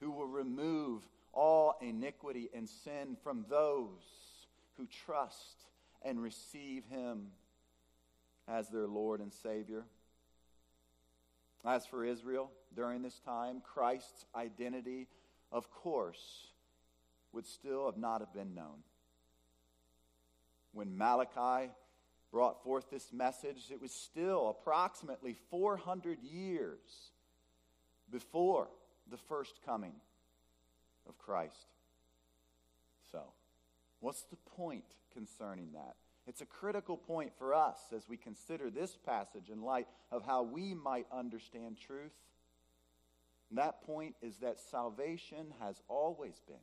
who 0.00 0.10
will 0.10 0.26
remove 0.26 1.06
all 1.32 1.76
iniquity 1.80 2.50
and 2.52 2.68
sin 2.68 3.16
from 3.22 3.44
those 3.48 4.02
who 4.76 4.86
trust 4.86 5.66
and 6.02 6.20
receive 6.20 6.82
Him 6.90 7.28
as 8.48 8.68
their 8.68 8.88
Lord 8.88 9.20
and 9.20 9.32
Savior. 9.32 9.84
As 11.64 11.86
for 11.86 12.04
Israel, 12.04 12.50
during 12.74 13.02
this 13.02 13.20
time, 13.20 13.60
Christ's 13.62 14.24
identity, 14.34 15.08
of 15.52 15.70
course, 15.70 16.48
would 17.32 17.46
still 17.46 17.86
have 17.86 17.98
not 17.98 18.20
have 18.20 18.32
been 18.32 18.54
known. 18.54 18.82
When 20.72 20.96
Malachi 20.96 21.70
brought 22.30 22.62
forth 22.62 22.90
this 22.90 23.12
message, 23.12 23.70
it 23.70 23.80
was 23.80 23.92
still 23.92 24.48
approximately 24.48 25.36
400 25.50 26.22
years 26.22 27.10
before 28.10 28.68
the 29.10 29.16
first 29.16 29.60
coming 29.64 29.94
of 31.08 31.18
Christ. 31.18 31.66
So, 33.10 33.20
what's 34.00 34.22
the 34.22 34.36
point 34.56 34.84
concerning 35.12 35.72
that? 35.72 35.96
It's 36.26 36.40
a 36.40 36.46
critical 36.46 36.96
point 36.96 37.32
for 37.38 37.54
us 37.54 37.78
as 37.94 38.08
we 38.08 38.16
consider 38.16 38.70
this 38.70 38.96
passage 39.04 39.48
in 39.50 39.62
light 39.62 39.88
of 40.12 40.24
how 40.24 40.42
we 40.42 40.74
might 40.74 41.06
understand 41.12 41.78
truth. 41.78 42.12
And 43.48 43.58
that 43.58 43.82
point 43.82 44.14
is 44.22 44.36
that 44.38 44.60
salvation 44.60 45.54
has 45.60 45.82
always 45.88 46.40
been 46.46 46.56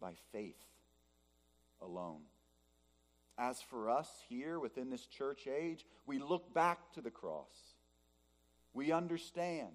by 0.00 0.12
faith 0.32 0.60
alone. 1.80 2.20
As 3.38 3.60
for 3.62 3.90
us 3.90 4.08
here 4.28 4.60
within 4.60 4.90
this 4.90 5.06
church 5.06 5.48
age, 5.48 5.84
we 6.06 6.18
look 6.18 6.52
back 6.52 6.92
to 6.92 7.00
the 7.00 7.10
cross. 7.10 7.74
We 8.74 8.92
understand 8.92 9.72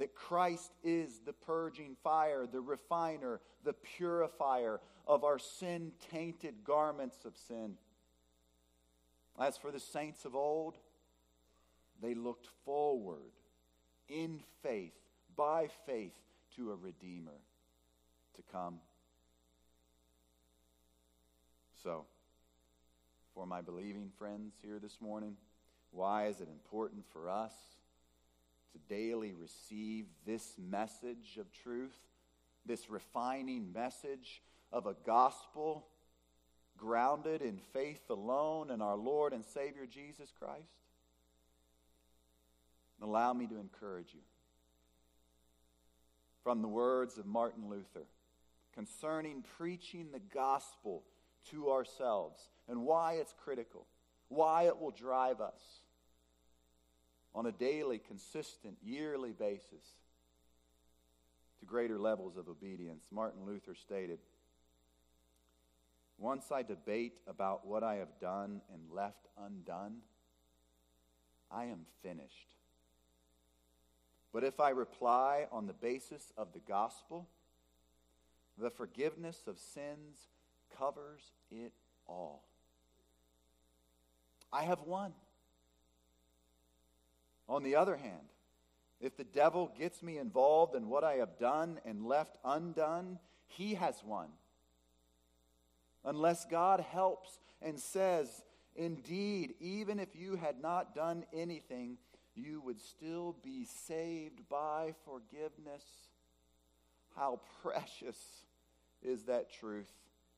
that 0.00 0.14
Christ 0.14 0.72
is 0.82 1.20
the 1.26 1.34
purging 1.34 1.94
fire, 2.02 2.46
the 2.50 2.62
refiner, 2.62 3.40
the 3.64 3.74
purifier 3.74 4.80
of 5.06 5.24
our 5.24 5.38
sin 5.38 5.92
tainted 6.10 6.64
garments 6.64 7.26
of 7.26 7.36
sin. 7.36 7.74
As 9.38 9.58
for 9.58 9.70
the 9.70 9.78
saints 9.78 10.24
of 10.24 10.34
old, 10.34 10.76
they 12.00 12.14
looked 12.14 12.48
forward 12.64 13.32
in 14.08 14.40
faith, 14.62 14.94
by 15.36 15.68
faith, 15.84 16.14
to 16.56 16.72
a 16.72 16.76
Redeemer 16.76 17.38
to 18.36 18.42
come. 18.50 18.80
So, 21.82 22.06
for 23.34 23.46
my 23.46 23.60
believing 23.60 24.10
friends 24.18 24.54
here 24.62 24.78
this 24.78 24.96
morning? 25.00 25.36
Why 25.90 26.28
is 26.28 26.40
it 26.40 26.48
important 26.48 27.04
for 27.12 27.28
us 27.28 27.52
to 28.72 28.78
daily 28.88 29.32
receive 29.32 30.06
this 30.26 30.54
message 30.58 31.38
of 31.38 31.52
truth, 31.52 31.96
this 32.66 32.90
refining 32.90 33.72
message 33.72 34.42
of 34.72 34.86
a 34.86 34.94
gospel 35.04 35.86
grounded 36.76 37.42
in 37.42 37.58
faith 37.72 38.08
alone 38.08 38.70
in 38.70 38.80
our 38.80 38.96
Lord 38.96 39.32
and 39.32 39.44
Savior 39.44 39.86
Jesus 39.86 40.32
Christ? 40.38 40.80
allow 43.02 43.32
me 43.32 43.46
to 43.46 43.58
encourage 43.58 44.12
you 44.12 44.20
from 46.42 46.62
the 46.62 46.68
words 46.68 47.18
of 47.18 47.26
Martin 47.26 47.68
Luther 47.68 48.06
concerning 48.74 49.44
preaching 49.58 50.08
the 50.12 50.20
gospel 50.32 51.02
to 51.50 51.70
ourselves 51.70 52.48
and 52.68 52.84
why 52.84 53.14
it's 53.14 53.34
critical, 53.42 53.86
why 54.28 54.64
it 54.64 54.78
will 54.78 54.90
drive 54.90 55.40
us 55.40 55.60
on 57.34 57.46
a 57.46 57.52
daily, 57.52 57.98
consistent, 57.98 58.76
yearly 58.82 59.32
basis 59.32 59.84
to 61.60 61.66
greater 61.66 61.98
levels 61.98 62.36
of 62.36 62.48
obedience. 62.48 63.04
Martin 63.12 63.44
Luther 63.46 63.74
stated 63.74 64.18
Once 66.18 66.50
I 66.50 66.62
debate 66.62 67.14
about 67.26 67.66
what 67.66 67.82
I 67.82 67.96
have 67.96 68.18
done 68.20 68.60
and 68.72 68.82
left 68.90 69.28
undone, 69.38 69.98
I 71.50 71.64
am 71.64 71.86
finished. 72.02 72.54
But 74.32 74.44
if 74.44 74.60
I 74.60 74.70
reply 74.70 75.46
on 75.50 75.66
the 75.66 75.72
basis 75.72 76.32
of 76.36 76.52
the 76.52 76.60
gospel, 76.60 77.28
the 78.56 78.70
forgiveness 78.70 79.42
of 79.46 79.58
sins 79.58 80.28
covers 80.76 81.22
it 81.50 81.72
all. 82.06 82.44
I 84.52 84.62
have 84.62 84.82
won. 84.82 85.12
On 87.50 87.64
the 87.64 87.74
other 87.74 87.96
hand, 87.96 88.28
if 89.00 89.16
the 89.16 89.24
devil 89.24 89.72
gets 89.76 90.04
me 90.04 90.18
involved 90.18 90.76
in 90.76 90.88
what 90.88 91.02
I 91.02 91.14
have 91.14 91.36
done 91.36 91.80
and 91.84 92.06
left 92.06 92.38
undone, 92.44 93.18
he 93.48 93.74
has 93.74 94.04
won. 94.04 94.28
Unless 96.04 96.44
God 96.44 96.78
helps 96.78 97.40
and 97.60 97.78
says, 97.78 98.44
Indeed, 98.76 99.54
even 99.58 99.98
if 99.98 100.14
you 100.14 100.36
had 100.36 100.62
not 100.62 100.94
done 100.94 101.24
anything, 101.34 101.98
you 102.36 102.60
would 102.60 102.80
still 102.80 103.34
be 103.42 103.64
saved 103.64 104.48
by 104.48 104.94
forgiveness. 105.04 105.82
How 107.16 107.40
precious 107.62 108.16
is 109.02 109.24
that 109.24 109.52
truth 109.52 109.90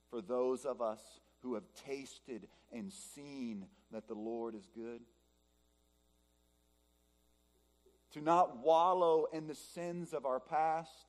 for 0.09 0.23
those 0.23 0.65
of 0.65 0.81
us 0.81 1.01
who 1.43 1.55
have 1.55 1.65
tasted 1.87 2.49
and 2.73 2.91
seen 2.91 3.67
that 3.93 4.09
the 4.09 4.15
Lord 4.15 4.55
is 4.55 4.67
good? 4.75 5.03
To 8.13 8.21
not 8.21 8.59
wallow 8.59 9.27
in 9.33 9.47
the 9.47 9.55
sins 9.55 10.13
of 10.13 10.27
our 10.27 10.41
past, 10.41 11.07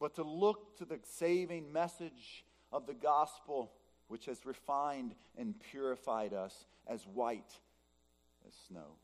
but 0.00 0.14
to 0.14 0.22
look 0.22 0.78
to 0.78 0.84
the 0.84 0.98
saving 1.02 1.72
message 1.72 2.44
of 2.72 2.86
the 2.86 2.94
gospel, 2.94 3.72
which 4.08 4.26
has 4.26 4.46
refined 4.46 5.14
and 5.36 5.54
purified 5.60 6.32
us 6.32 6.66
as 6.86 7.06
white 7.06 7.52
as 8.46 8.54
snow. 8.68 8.96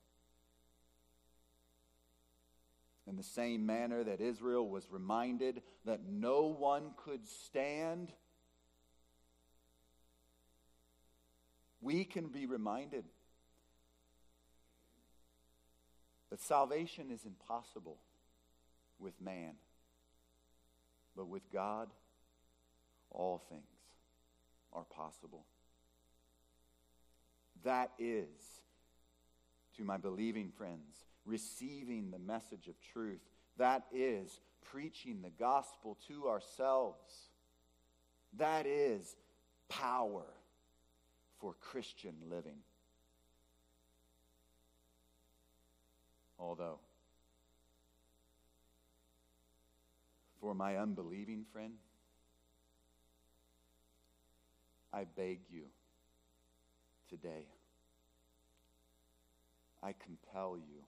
In 3.07 3.17
the 3.17 3.23
same 3.23 3.67
manner 3.67 4.03
that 4.03 4.23
Israel 4.23 4.67
was 4.67 4.91
reminded 4.91 5.61
that 5.85 6.01
no 6.09 6.45
one 6.47 6.93
could 6.97 7.29
stand, 7.29 8.11
we 11.83 12.05
can 12.05 12.29
be 12.29 12.47
reminded 12.47 13.05
that 16.35 16.43
salvation 16.43 17.13
is 17.13 17.25
impossible 17.25 17.97
with 18.99 19.13
man, 19.21 19.53
but 21.15 21.29
with 21.29 21.45
God, 21.53 21.87
all 23.13 23.41
things 23.49 23.63
are 24.73 24.83
possible. 24.83 25.45
That 27.63 27.93
is, 28.01 28.27
to 29.77 29.85
my 29.85 29.97
believing 29.97 30.51
friends, 30.59 31.05
receiving 31.25 32.11
the 32.11 32.19
message 32.19 32.67
of 32.67 32.75
truth. 32.93 33.21
That 33.59 33.85
is 33.93 34.41
preaching 34.73 35.23
the 35.23 35.31
gospel 35.39 35.97
to 36.09 36.27
ourselves. 36.27 37.13
That 38.39 38.67
is 38.67 39.15
power 39.69 40.25
for 41.39 41.55
Christian 41.61 42.15
living. 42.29 42.59
Although, 46.45 46.79
for 50.41 50.55
my 50.55 50.77
unbelieving 50.77 51.47
friend, 51.51 51.73
I 54.93 55.05
beg 55.05 55.41
you 55.51 55.65
today, 57.09 57.47
I 59.83 59.95
compel 59.95 60.59
you 60.59 60.85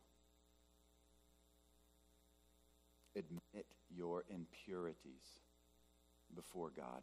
admit 3.17 3.65
your 3.89 4.25
impurities 4.29 5.41
before 6.35 6.71
God. 6.77 7.01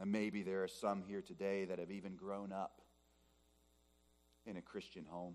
And 0.00 0.12
maybe 0.12 0.44
there 0.44 0.62
are 0.62 0.68
some 0.68 1.02
here 1.02 1.20
today 1.20 1.64
that 1.64 1.80
have 1.80 1.90
even 1.90 2.14
grown 2.14 2.52
up 2.52 2.80
in 4.48 4.56
a 4.56 4.62
Christian 4.62 5.04
home. 5.08 5.34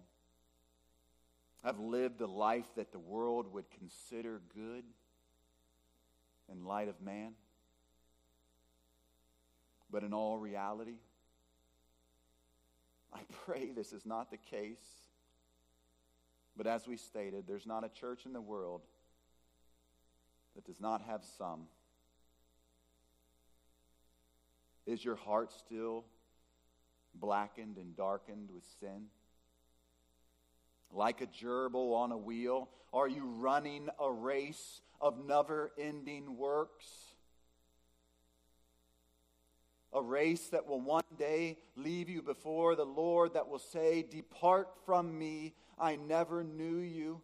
I've 1.64 1.80
lived 1.80 2.20
a 2.22 2.28
life 2.28 2.66
that 2.76 2.92
the 2.92 3.00
world 3.00 3.54
would 3.54 3.70
consider 3.72 4.42
good 4.54 4.84
in 6.52 6.66
light 6.66 6.90
of 6.90 7.00
man. 7.02 7.34
But 9.90 10.04
in 10.04 10.14
all 10.14 10.38
reality, 10.38 10.96
I 13.14 13.20
pray 13.46 13.72
this 13.72 13.94
is 13.94 14.06
not 14.06 14.32
the 14.32 14.38
case. 14.38 14.84
But 16.58 16.68
as 16.68 16.88
we 16.88 16.98
stated, 16.98 17.46
there's 17.48 17.66
not 17.66 17.84
a 17.84 17.90
church 17.90 18.26
in 18.26 18.34
the 18.34 18.42
world 18.42 18.82
that 20.56 20.66
does 20.66 20.82
not 20.82 21.02
have 21.04 21.24
some. 21.38 21.68
Is 24.86 25.04
your 25.04 25.16
heart 25.16 25.52
still 25.52 26.04
blackened 27.16 27.78
and 27.78 27.96
darkened 27.96 28.50
with 28.54 28.64
sin? 28.80 29.06
Like 30.92 31.22
a 31.22 31.28
gerbil 31.28 31.96
on 31.96 32.12
a 32.12 32.18
wheel? 32.18 32.70
Are 32.94 33.08
you 33.08 33.26
running 33.26 33.90
a 34.00 34.12
race 34.12 34.82
of 35.02 35.26
never 35.26 35.72
ending 35.80 36.38
works? 36.38 36.86
A 39.92 40.02
race 40.02 40.48
that 40.48 40.68
will 40.68 40.82
one 40.82 41.04
day 41.18 41.58
leave 41.76 42.10
you 42.10 42.22
before 42.22 42.76
the 42.76 42.86
Lord, 42.86 43.34
that 43.34 43.48
will 43.48 43.60
say, 43.60 44.04
Depart 44.04 44.70
from 44.86 45.18
me, 45.18 45.54
I 45.80 45.96
never 45.96 46.44
knew 46.44 46.80
you. 46.80 47.22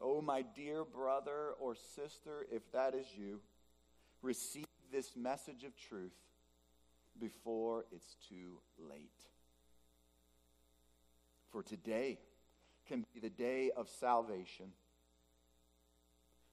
Oh, 0.00 0.20
my 0.20 0.42
dear 0.42 0.84
brother 0.84 1.54
or 1.58 1.74
sister, 1.74 2.46
if 2.52 2.70
that 2.72 2.94
is 2.94 3.06
you, 3.16 3.40
receive 4.20 4.66
this 4.94 5.16
message 5.16 5.64
of 5.64 5.76
truth 5.76 6.14
before 7.20 7.84
it's 7.90 8.16
too 8.28 8.60
late. 8.78 9.10
For 11.50 11.64
today 11.64 12.18
can 12.86 13.04
be 13.12 13.18
the 13.18 13.30
day 13.30 13.72
of 13.76 13.88
salvation. 13.88 14.66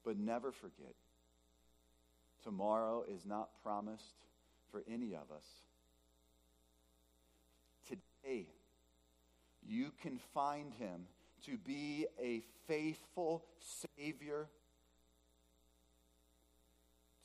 But 0.03 0.17
never 0.17 0.51
forget, 0.51 0.95
tomorrow 2.43 3.05
is 3.07 3.27
not 3.27 3.49
promised 3.61 4.25
for 4.71 4.81
any 4.89 5.13
of 5.13 5.29
us 5.35 5.45
today, 8.23 8.47
you 9.67 9.91
can 10.01 10.19
find 10.33 10.73
him 10.73 11.05
to 11.45 11.57
be 11.57 12.07
a 12.21 12.41
faithful 12.67 13.43
Savior. 13.97 14.47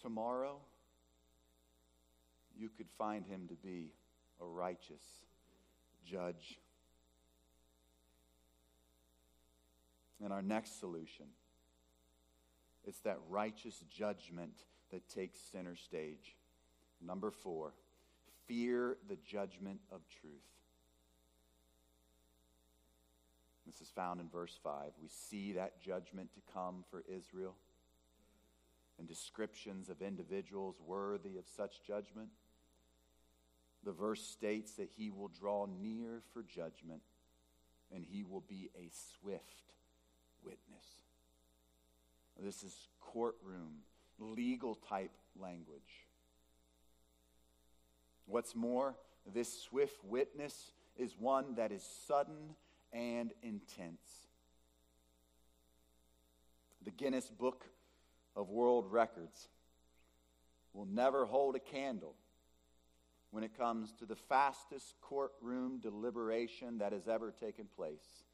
Tomorrow, 0.03 0.59
you 2.59 2.71
could 2.77 2.89
find 2.99 3.27
him 3.27 3.49
to 3.49 3.55
be 3.55 3.93
a 4.41 4.45
righteous 4.45 5.05
judge. 6.05 6.59
And 10.23 10.33
our 10.33 10.43
next 10.43 10.81
solution 10.81 11.27
is 12.87 12.99
that 13.05 13.19
righteous 13.29 13.83
judgment 13.91 14.55
that 14.93 15.09
takes 15.09 15.41
center 15.53 15.77
stage. 15.77 16.37
Number 17.05 17.31
four, 17.31 17.73
fear 18.47 18.97
the 19.09 19.19
judgment 19.27 19.81
of 19.91 20.01
truth. 20.21 20.33
This 23.67 23.81
is 23.81 23.91
found 23.91 24.21
in 24.21 24.29
verse 24.29 24.57
5. 24.63 24.93
We 25.03 25.09
see 25.09 25.53
that 25.55 25.83
judgment 25.83 26.33
to 26.35 26.53
come 26.53 26.85
for 26.89 27.03
Israel 27.09 27.57
and 28.99 29.09
descriptions 29.09 29.89
of 29.89 30.01
individuals 30.01 30.77
worthy 30.87 31.37
of 31.37 31.45
such 31.49 31.83
judgment. 31.85 32.29
The 33.87 33.93
verse 33.93 34.21
states 34.21 34.73
that 34.73 34.91
he 34.97 35.11
will 35.11 35.29
draw 35.29 35.69
near 35.81 36.21
for 36.35 36.43
judgment 36.43 37.03
and 37.95 38.05
he 38.05 38.25
will 38.25 38.43
be 38.49 38.69
a 38.77 38.91
swift 39.21 39.63
witness. 40.45 40.85
This 42.43 42.65
is 42.65 42.75
courtroom, 43.01 43.83
legal 44.19 44.75
type 44.75 45.13
language. 45.41 46.05
What's 48.27 48.57
more, 48.57 48.97
this 49.33 49.63
swift 49.63 50.03
witness 50.05 50.73
is 50.97 51.15
one 51.17 51.55
that 51.55 51.71
is 51.71 51.85
sudden 52.09 52.57
and 52.93 53.33
intense. 53.41 54.27
The 56.85 56.91
Guinness 56.91 57.31
Book 57.31 57.65
of 58.35 58.51
World 58.51 58.87
Records 58.91 59.47
will 60.73 60.87
never 60.87 61.25
hold 61.25 61.55
a 61.55 61.61
candle 61.61 62.17
when 63.31 63.45
it 63.45 63.57
comes 63.59 63.93
to 63.93 64.07
the 64.07 64.17
fastest 64.17 64.95
courtroom 65.01 65.79
deliberation 65.79 66.79
that 66.79 66.93
has 66.93 67.09
ever 67.09 67.33
taken 67.33 67.67
place 67.77 68.25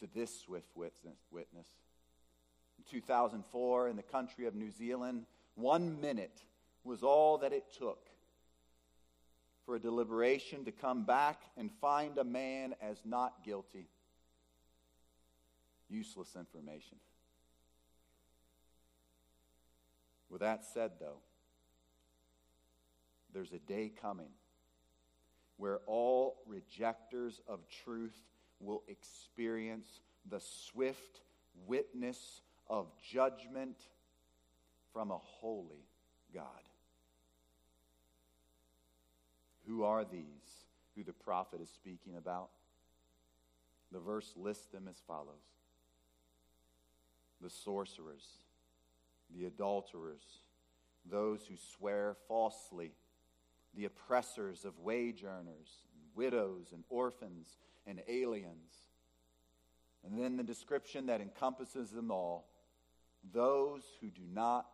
to 0.00 0.08
this 0.14 0.40
swift 0.40 0.68
witness. 0.74 1.68
In 2.78 2.84
2004, 2.90 3.88
in 3.88 3.96
the 3.96 4.02
country 4.02 4.46
of 4.46 4.54
New 4.54 4.70
Zealand, 4.70 5.26
one 5.54 6.00
minute 6.00 6.42
was 6.84 7.02
all 7.02 7.38
that 7.38 7.52
it 7.52 7.64
took 7.78 8.08
for 9.64 9.76
a 9.76 9.80
deliberation 9.80 10.64
to 10.64 10.72
come 10.72 11.04
back 11.04 11.40
and 11.56 11.70
find 11.80 12.18
a 12.18 12.24
man 12.24 12.74
as 12.82 12.96
not 13.04 13.44
guilty. 13.44 13.86
Useless 15.88 16.34
information. 16.36 16.98
With 20.30 20.40
that 20.40 20.64
said, 20.64 20.92
though, 20.98 21.18
there's 23.32 23.52
a 23.52 23.58
day 23.58 23.92
coming 24.00 24.30
where 25.56 25.80
all 25.86 26.36
rejectors 26.46 27.40
of 27.46 27.60
truth 27.84 28.20
will 28.60 28.82
experience 28.88 30.00
the 30.28 30.40
swift 30.40 31.20
witness 31.66 32.40
of 32.68 32.86
judgment 33.10 33.76
from 34.92 35.10
a 35.10 35.18
holy 35.18 35.86
God. 36.34 36.44
Who 39.66 39.84
are 39.84 40.04
these 40.04 40.24
who 40.96 41.04
the 41.04 41.12
prophet 41.12 41.60
is 41.60 41.70
speaking 41.70 42.16
about? 42.16 42.50
The 43.92 44.00
verse 44.00 44.32
lists 44.36 44.66
them 44.66 44.88
as 44.88 44.96
follows 45.06 45.42
the 47.42 47.50
sorcerers, 47.50 48.24
the 49.34 49.46
adulterers, 49.46 50.22
those 51.04 51.40
who 51.48 51.56
swear 51.76 52.16
falsely, 52.28 52.92
the 53.74 53.84
oppressors 53.84 54.64
of 54.64 54.78
wage 54.78 55.24
earners, 55.24 55.86
widows 56.14 56.72
and 56.72 56.84
orphans 56.88 57.56
and 57.86 58.02
aliens. 58.08 58.72
And 60.04 60.18
then 60.18 60.36
the 60.36 60.42
description 60.42 61.06
that 61.06 61.20
encompasses 61.20 61.90
them 61.90 62.10
all 62.10 62.46
those 63.32 63.82
who 64.00 64.08
do 64.08 64.22
not 64.32 64.66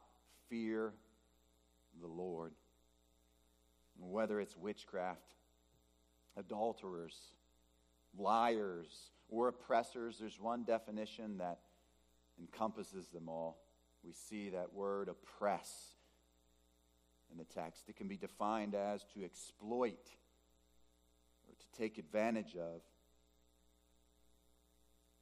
fear 0.48 0.94
the 2.00 2.06
Lord. 2.06 2.52
Whether 4.00 4.40
it's 4.40 4.56
witchcraft, 4.56 5.34
adulterers, 6.36 7.16
liars, 8.16 9.10
or 9.28 9.48
oppressors, 9.48 10.18
there's 10.18 10.40
one 10.40 10.64
definition 10.64 11.38
that 11.38 11.58
encompasses 12.38 13.08
them 13.08 13.28
all. 13.28 13.58
We 14.04 14.12
see 14.12 14.50
that 14.50 14.72
word 14.72 15.08
oppress 15.08 15.97
in 17.30 17.38
the 17.38 17.44
text. 17.44 17.88
It 17.88 17.96
can 17.96 18.08
be 18.08 18.16
defined 18.16 18.74
as 18.74 19.04
to 19.14 19.24
exploit 19.24 20.10
or 21.46 21.54
to 21.58 21.78
take 21.78 21.98
advantage 21.98 22.56
of. 22.56 22.80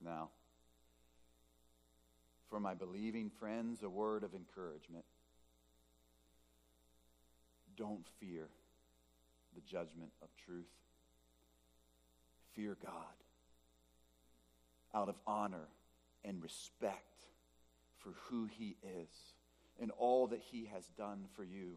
Now, 0.05 0.31
for 2.49 2.61
my 2.61 2.75
believing 2.75 3.31
friends, 3.31 3.83
a 3.83 3.89
word 3.89 4.23
of 4.23 4.35
encouragement. 4.35 5.05
Don't 7.77 8.07
fear 8.21 8.49
the 9.55 9.61
judgment 9.63 10.13
of 10.23 10.29
truth. 10.47 10.65
Fear 12.55 12.77
God 12.83 12.93
out 14.95 15.09
of 15.09 15.17
honor 15.27 15.69
and 16.25 16.43
respect 16.43 17.27
for 17.99 18.13
who 18.29 18.47
He 18.47 18.77
is 18.83 19.09
and 19.81 19.91
all 19.99 20.29
that 20.29 20.41
He 20.41 20.71
has 20.73 20.87
done 20.97 21.25
for 21.35 21.45
you 21.45 21.73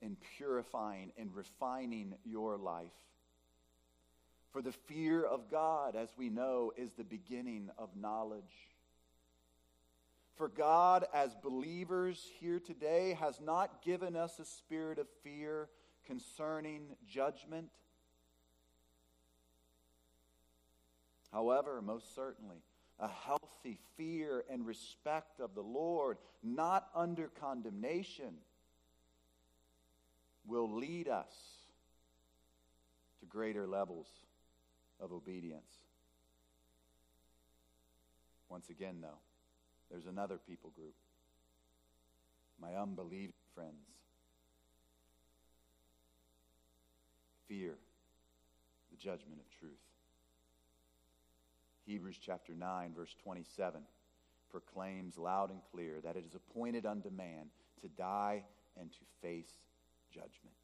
in 0.00 0.16
purifying 0.36 1.12
and 1.18 1.34
refining 1.34 2.14
your 2.24 2.56
life. 2.56 2.86
For 4.52 4.62
the 4.62 4.72
fear 4.72 5.22
of 5.22 5.50
God, 5.50 5.96
as 5.96 6.08
we 6.16 6.30
know, 6.30 6.72
is 6.76 6.92
the 6.92 7.04
beginning 7.04 7.70
of 7.76 7.96
knowledge. 7.96 8.42
For 10.36 10.48
God, 10.48 11.06
as 11.14 11.34
believers 11.34 12.30
here 12.40 12.60
today, 12.60 13.16
has 13.20 13.40
not 13.40 13.82
given 13.82 14.16
us 14.16 14.38
a 14.38 14.44
spirit 14.44 14.98
of 14.98 15.06
fear 15.22 15.68
concerning 16.06 16.96
judgment. 17.08 17.68
However, 21.32 21.82
most 21.82 22.14
certainly, 22.14 22.62
a 22.98 23.08
healthy 23.08 23.78
fear 23.96 24.44
and 24.50 24.66
respect 24.66 25.40
of 25.40 25.54
the 25.54 25.62
Lord, 25.62 26.16
not 26.42 26.88
under 26.94 27.28
condemnation, 27.28 28.34
will 30.46 30.76
lead 30.76 31.08
us 31.08 31.34
to 33.20 33.26
greater 33.26 33.66
levels 33.66 34.06
of 35.00 35.12
obedience. 35.12 35.72
Once 38.48 38.70
again, 38.70 38.96
though, 39.00 39.18
there's 39.90 40.06
another 40.06 40.38
people 40.38 40.70
group 40.70 40.94
my 42.60 42.74
unbelieving 42.74 43.34
friends. 43.54 43.74
Fear 47.48 47.74
the 48.90 48.96
judgment 48.96 49.40
of 49.40 49.58
truth. 49.58 49.72
Hebrews 51.86 52.18
chapter 52.20 52.54
9, 52.54 52.92
verse 52.94 53.14
27 53.22 53.80
proclaims 54.50 55.18
loud 55.18 55.50
and 55.50 55.60
clear 55.70 56.00
that 56.02 56.16
it 56.16 56.24
is 56.24 56.34
appointed 56.34 56.86
unto 56.86 57.10
man 57.10 57.46
to 57.82 57.88
die 57.88 58.42
and 58.80 58.90
to 58.90 58.98
face 59.20 59.52
judgment. 60.16 60.56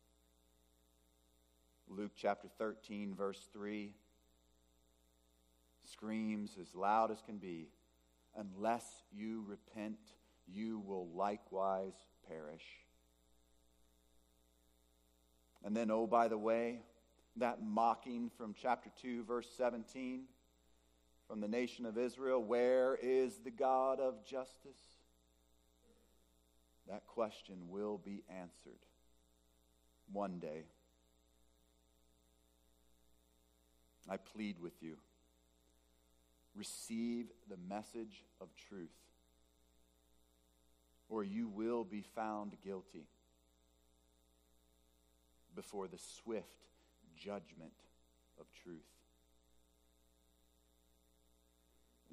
Luke 1.89 2.13
chapter 2.17 2.49
13, 2.59 3.15
verse 3.15 3.49
3 3.53 3.93
screams 5.85 6.57
as 6.59 6.75
loud 6.75 7.11
as 7.11 7.21
can 7.21 7.37
be 7.37 7.69
Unless 8.35 8.87
you 9.13 9.45
repent, 9.47 9.99
you 10.47 10.79
will 10.87 11.07
likewise 11.15 11.93
perish. 12.27 12.65
And 15.63 15.77
then, 15.77 15.91
oh, 15.91 16.07
by 16.07 16.29
the 16.29 16.39
way, 16.39 16.79
that 17.37 17.63
mocking 17.63 18.31
from 18.39 18.55
chapter 18.59 18.89
2, 19.03 19.25
verse 19.25 19.49
17 19.59 20.23
from 21.29 21.41
the 21.43 21.49
nation 21.49 21.85
of 21.85 21.99
Israel 21.99 22.43
where 22.43 22.99
is 23.03 23.39
the 23.45 23.51
God 23.51 24.01
of 24.01 24.25
justice? 24.25 24.81
That 26.89 27.07
question 27.07 27.69
will 27.69 27.99
be 28.03 28.23
answered 28.31 28.81
one 30.13 30.39
day. 30.39 30.65
I 34.09 34.17
plead 34.17 34.59
with 34.61 34.83
you 34.83 34.97
receive 36.55 37.27
the 37.49 37.57
message 37.69 38.25
of 38.41 38.49
truth, 38.69 38.91
or 41.09 41.25
you 41.25 41.49
will 41.49 41.85
be 41.85 42.03
found 42.15 42.53
guilty 42.63 43.07
before 45.55 45.89
the 45.89 45.99
swift 45.99 46.47
judgment 47.17 47.73
of 48.39 48.47
truth. 48.63 48.81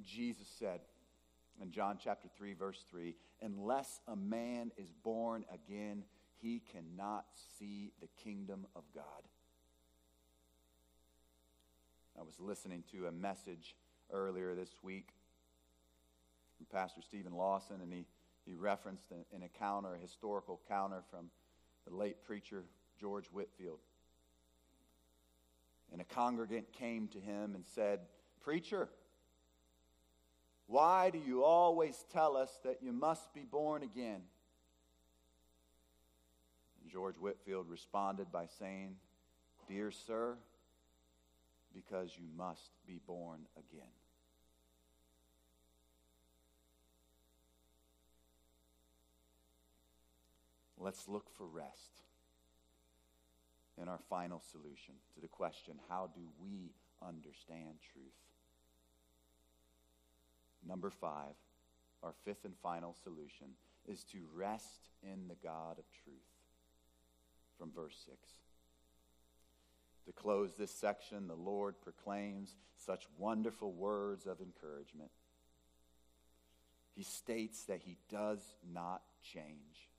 Jesus 0.06 0.47
said 0.58 0.80
in 1.62 1.72
John 1.72 1.97
chapter 2.02 2.30
3, 2.38 2.54
verse 2.54 2.84
3 2.89 3.16
Unless 3.41 4.00
a 4.08 4.16
man 4.16 4.72
is 4.78 4.91
born 5.04 5.43
again, 5.54 6.04
he 6.41 6.61
cannot 6.71 7.25
see 7.57 7.91
the 8.01 8.07
kingdom 8.23 8.65
of 8.75 8.83
God. 8.93 9.03
I 12.19 12.23
was 12.23 12.39
listening 12.39 12.83
to 12.91 13.07
a 13.07 13.11
message 13.11 13.75
earlier 14.11 14.55
this 14.55 14.71
week 14.83 15.09
from 16.57 16.65
Pastor 16.65 17.01
Steven 17.01 17.33
Lawson, 17.33 17.77
and 17.81 17.93
he, 17.93 18.05
he 18.45 18.55
referenced 18.55 19.11
an, 19.11 19.23
an 19.33 19.43
encounter, 19.43 19.95
a 19.95 19.97
historical 19.97 20.59
counter 20.67 21.01
from 21.09 21.29
the 21.87 21.95
late 21.95 22.23
preacher 22.23 22.63
George 22.99 23.27
Whitefield. 23.27 23.79
And 25.91 26.01
a 26.01 26.03
congregant 26.03 26.71
came 26.73 27.07
to 27.09 27.19
him 27.19 27.55
and 27.55 27.65
said, 27.73 28.01
Preacher, 28.41 28.89
why 30.67 31.09
do 31.09 31.17
you 31.17 31.43
always 31.43 32.05
tell 32.11 32.37
us 32.37 32.59
that 32.63 32.83
you 32.83 32.91
must 32.91 33.33
be 33.33 33.41
born 33.41 33.81
again? 33.81 34.21
George 36.91 37.15
Whitefield 37.17 37.69
responded 37.69 38.31
by 38.31 38.45
saying, 38.59 38.95
Dear 39.67 39.91
sir, 39.91 40.37
because 41.73 42.11
you 42.17 42.25
must 42.35 42.71
be 42.87 42.99
born 43.05 43.41
again. 43.55 43.87
Let's 50.77 51.07
look 51.07 51.29
for 51.37 51.45
rest 51.45 52.01
in 53.81 53.87
our 53.87 53.99
final 54.09 54.41
solution 54.51 54.95
to 55.13 55.21
the 55.21 55.27
question 55.27 55.75
how 55.89 56.09
do 56.15 56.21
we 56.41 56.71
understand 57.05 57.75
truth? 57.93 58.05
Number 60.65 60.89
five, 60.89 61.35
our 62.01 62.13
fifth 62.23 62.45
and 62.45 62.55
final 62.63 62.95
solution 63.03 63.49
is 63.87 64.03
to 64.05 64.19
rest 64.33 64.89
in 65.03 65.27
the 65.27 65.35
God 65.43 65.79
of 65.79 65.85
truth. 66.03 66.28
From 67.60 67.72
verse 67.72 67.97
6. 68.07 68.18
To 70.05 70.14
close 70.14 70.55
this 70.57 70.72
section, 70.72 71.28
the 71.28 71.36
Lord 71.36 71.76
proclaims 71.82 72.55
such 72.78 73.05
wonderful 73.18 73.74
words 73.74 74.26
of 74.26 74.39
encouragement. 74.41 75.12
He 76.95 77.03
states 77.03 77.66
that 77.66 77.82
he 77.82 77.97
does 78.10 78.39
not 78.74 79.03
change. 79.22 79.89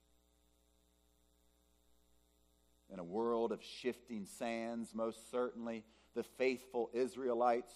In 2.93 2.99
a 2.99 3.05
world 3.05 3.53
of 3.53 3.63
shifting 3.63 4.27
sands, 4.27 4.95
most 4.95 5.31
certainly 5.31 5.85
the 6.15 6.25
faithful 6.25 6.91
Israelites 6.93 7.73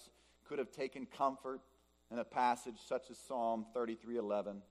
could 0.49 0.59
have 0.59 0.73
taken 0.73 1.07
comfort 1.07 1.61
in 2.11 2.19
a 2.19 2.25
passage 2.25 2.79
such 2.87 3.11
as 3.11 3.19
Psalm 3.19 3.67
33:11, 3.75 4.63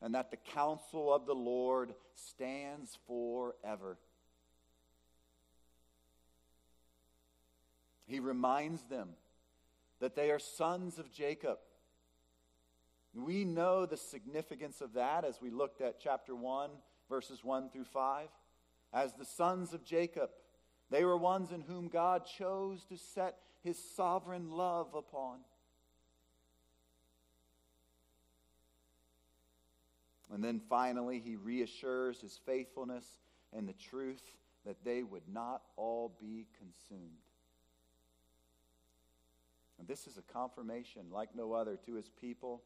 and 0.00 0.14
that 0.14 0.30
the 0.30 0.36
counsel 0.36 1.12
of 1.12 1.26
the 1.26 1.34
Lord 1.34 1.94
stands 2.14 2.98
forever. 3.06 3.98
He 8.12 8.20
reminds 8.20 8.82
them 8.82 9.08
that 10.00 10.14
they 10.14 10.30
are 10.30 10.38
sons 10.38 10.98
of 10.98 11.10
Jacob. 11.10 11.56
We 13.14 13.46
know 13.46 13.86
the 13.86 13.96
significance 13.96 14.82
of 14.82 14.92
that 14.92 15.24
as 15.24 15.40
we 15.40 15.48
looked 15.48 15.80
at 15.80 15.98
chapter 15.98 16.36
1, 16.36 16.68
verses 17.08 17.42
1 17.42 17.70
through 17.70 17.86
5. 17.86 18.28
As 18.92 19.14
the 19.14 19.24
sons 19.24 19.72
of 19.72 19.82
Jacob, 19.82 20.28
They 20.90 21.06
were 21.06 21.16
ones 21.16 21.52
in 21.52 21.62
whom 21.62 21.88
God 21.88 22.26
chose 22.26 22.84
to 22.90 22.98
set 22.98 23.38
his 23.64 23.82
sovereign 23.96 24.50
love 24.50 24.94
upon. 24.94 25.38
And 30.30 30.44
then 30.44 30.60
finally, 30.68 31.18
he 31.18 31.36
reassures 31.36 32.20
his 32.20 32.38
faithfulness 32.44 33.06
and 33.54 33.66
the 33.66 33.72
truth 33.72 34.22
that 34.66 34.84
they 34.84 35.02
would 35.02 35.26
not 35.32 35.62
all 35.76 36.14
be 36.20 36.46
consumed. 36.58 37.31
And 39.82 39.88
this 39.88 40.06
is 40.06 40.16
a 40.16 40.32
confirmation, 40.32 41.06
like 41.10 41.34
no 41.34 41.54
other, 41.54 41.76
to 41.86 41.94
his 41.94 42.08
people 42.08 42.62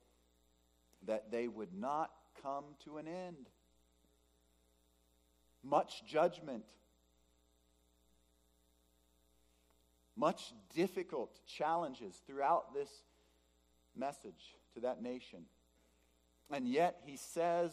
that 1.07 1.31
they 1.31 1.49
would 1.49 1.73
not 1.73 2.11
come 2.43 2.65
to 2.85 2.99
an 2.99 3.09
end. 3.09 3.49
Much 5.65 6.05
judgment, 6.07 6.65
much 10.15 10.53
difficult 10.75 11.41
challenges 11.47 12.21
throughout 12.27 12.75
this 12.75 12.91
message 13.97 14.55
to 14.75 14.81
that 14.81 15.03
nation. 15.03 15.47
And 16.51 16.69
yet 16.69 17.01
he 17.07 17.17
says 17.17 17.73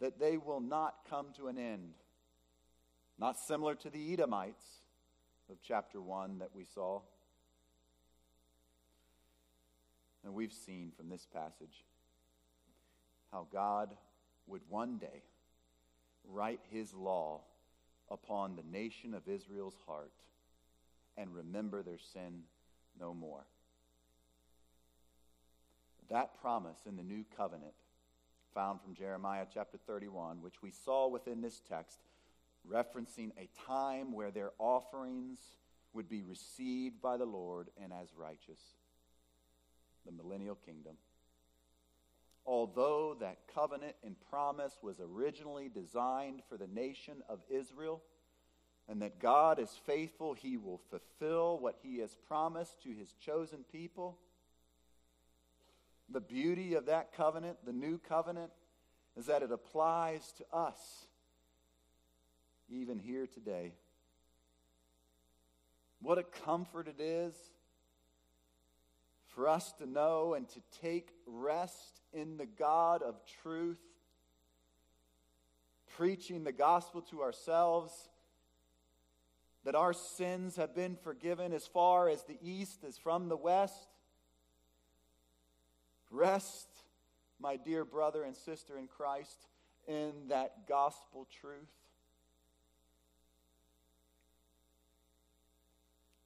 that 0.00 0.20
they 0.20 0.36
will 0.36 0.60
not 0.60 0.94
come 1.10 1.32
to 1.36 1.48
an 1.48 1.58
end. 1.58 1.94
Not 3.18 3.40
similar 3.40 3.74
to 3.74 3.90
the 3.90 4.12
Edomites 4.12 4.62
of 5.50 5.56
chapter 5.66 6.00
1 6.00 6.38
that 6.38 6.54
we 6.54 6.64
saw. 6.64 7.00
And 10.24 10.34
we've 10.34 10.52
seen 10.52 10.92
from 10.96 11.08
this 11.08 11.26
passage 11.32 11.84
how 13.32 13.46
God 13.52 13.90
would 14.46 14.62
one 14.68 14.98
day 14.98 15.22
write 16.28 16.60
his 16.70 16.92
law 16.94 17.40
upon 18.10 18.56
the 18.56 18.62
nation 18.62 19.14
of 19.14 19.28
Israel's 19.28 19.78
heart 19.86 20.12
and 21.16 21.34
remember 21.34 21.82
their 21.82 21.98
sin 21.98 22.42
no 22.98 23.14
more. 23.14 23.44
That 26.08 26.40
promise 26.40 26.78
in 26.86 26.96
the 26.96 27.02
new 27.02 27.24
covenant, 27.36 27.74
found 28.54 28.80
from 28.80 28.94
Jeremiah 28.94 29.44
chapter 29.52 29.76
31, 29.86 30.40
which 30.42 30.62
we 30.62 30.70
saw 30.70 31.08
within 31.08 31.42
this 31.42 31.60
text, 31.68 31.98
referencing 32.68 33.30
a 33.38 33.48
time 33.66 34.12
where 34.12 34.30
their 34.30 34.52
offerings 34.58 35.38
would 35.92 36.08
be 36.08 36.22
received 36.22 37.00
by 37.00 37.16
the 37.16 37.26
Lord 37.26 37.68
and 37.82 37.92
as 37.92 38.08
righteous, 38.16 38.60
the 40.08 40.12
millennial 40.12 40.56
kingdom 40.66 40.96
although 42.48 43.14
that 43.20 43.36
covenant 43.54 43.94
and 44.02 44.16
promise 44.30 44.72
was 44.82 44.96
originally 45.00 45.68
designed 45.68 46.40
for 46.48 46.56
the 46.56 46.66
nation 46.66 47.22
of 47.28 47.40
Israel, 47.50 48.00
and 48.88 49.02
that 49.02 49.20
God 49.20 49.58
is 49.58 49.70
faithful, 49.84 50.32
he 50.32 50.56
will 50.56 50.80
fulfill 50.88 51.58
what 51.58 51.76
he 51.82 51.98
has 51.98 52.16
promised 52.26 52.82
to 52.84 52.88
his 52.88 53.12
chosen 53.20 53.66
people. 53.70 54.16
The 56.08 56.22
beauty 56.22 56.72
of 56.72 56.86
that 56.86 57.12
covenant, 57.12 57.58
the 57.66 57.72
new 57.74 57.98
covenant, 57.98 58.50
is 59.14 59.26
that 59.26 59.42
it 59.42 59.52
applies 59.52 60.32
to 60.38 60.44
us, 60.50 60.78
even 62.70 62.98
here 62.98 63.26
today. 63.26 63.74
What 66.00 66.16
a 66.16 66.22
comfort 66.22 66.88
it 66.88 66.98
is 66.98 67.34
for 69.38 69.46
us 69.46 69.70
to 69.70 69.86
know 69.86 70.34
and 70.34 70.48
to 70.48 70.60
take 70.82 71.10
rest 71.24 72.00
in 72.12 72.38
the 72.38 72.44
God 72.44 73.04
of 73.04 73.14
truth, 73.40 73.78
preaching 75.96 76.42
the 76.42 76.50
gospel 76.50 77.02
to 77.02 77.22
ourselves, 77.22 77.92
that 79.64 79.76
our 79.76 79.92
sins 79.92 80.56
have 80.56 80.74
been 80.74 80.96
forgiven 80.96 81.52
as 81.52 81.68
far 81.68 82.08
as 82.08 82.24
the 82.24 82.36
east 82.42 82.82
is 82.82 82.98
from 82.98 83.28
the 83.28 83.36
west. 83.36 83.86
Rest, 86.10 86.66
my 87.38 87.54
dear 87.54 87.84
brother 87.84 88.24
and 88.24 88.34
sister 88.34 88.76
in 88.76 88.88
Christ, 88.88 89.46
in 89.86 90.10
that 90.30 90.66
gospel 90.68 91.28
truth. 91.40 91.70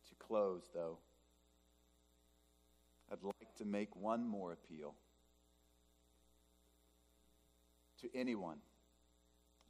To 0.09 0.15
close, 0.15 0.63
though, 0.73 0.97
I'd 3.13 3.23
like 3.23 3.55
to 3.59 3.67
make 3.67 3.95
one 3.95 4.27
more 4.27 4.53
appeal 4.53 4.95
to 8.01 8.09
anyone 8.19 8.57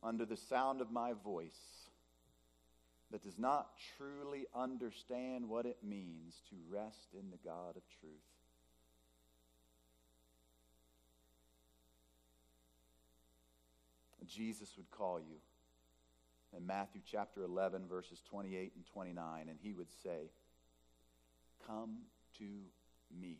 under 0.01 0.24
the 0.24 0.36
sound 0.36 0.80
of 0.80 0.93
my 0.93 1.12
voice 1.24 1.88
that 3.11 3.22
does 3.22 3.38
not 3.38 3.70
truly 3.97 4.47
understand 4.55 5.49
what 5.49 5.66
it 5.66 5.78
means 5.82 6.40
to 6.51 6.57
rest 6.70 7.09
in 7.18 7.30
the 7.30 7.36
God 7.45 7.76
of 7.76 7.82
truth. 8.01 8.12
Jesus 14.32 14.72
would 14.76 14.90
call 14.90 15.20
you 15.20 15.36
in 16.57 16.66
Matthew 16.66 17.03
chapter 17.05 17.43
11, 17.43 17.86
verses 17.86 18.22
28 18.30 18.72
and 18.76 18.86
29, 18.86 19.49
and 19.49 19.59
he 19.61 19.74
would 19.74 19.93
say, 20.03 20.30
Come 21.66 21.99
to 22.38 22.45
me, 23.20 23.38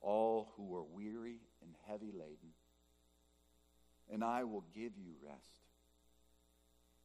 all 0.00 0.52
who 0.56 0.74
are 0.76 0.84
weary 0.84 1.40
and 1.62 1.74
heavy 1.86 2.12
laden 2.12 2.52
and 4.12 4.22
I 4.22 4.44
will 4.44 4.64
give 4.74 4.92
you 4.96 5.12
rest. 5.24 5.62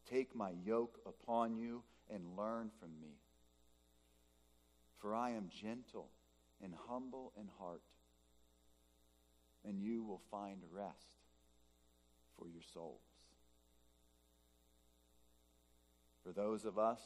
Take 0.10 0.36
my 0.36 0.52
yoke 0.64 1.00
upon 1.06 1.56
you 1.56 1.84
and 2.10 2.38
learn 2.38 2.70
from 2.80 2.90
me. 3.02 3.16
For 5.00 5.16
I 5.16 5.32
am 5.32 5.50
gentle 5.50 6.10
and 6.64 6.74
humble 6.88 7.34
in 7.40 7.48
heart, 7.60 7.82
and 9.66 9.82
you 9.82 10.04
will 10.04 10.22
find 10.30 10.62
rest 10.72 11.26
for 12.38 12.48
your 12.48 12.62
souls. 12.74 13.02
For 16.24 16.32
those 16.32 16.66
of 16.66 16.78
us 16.78 17.00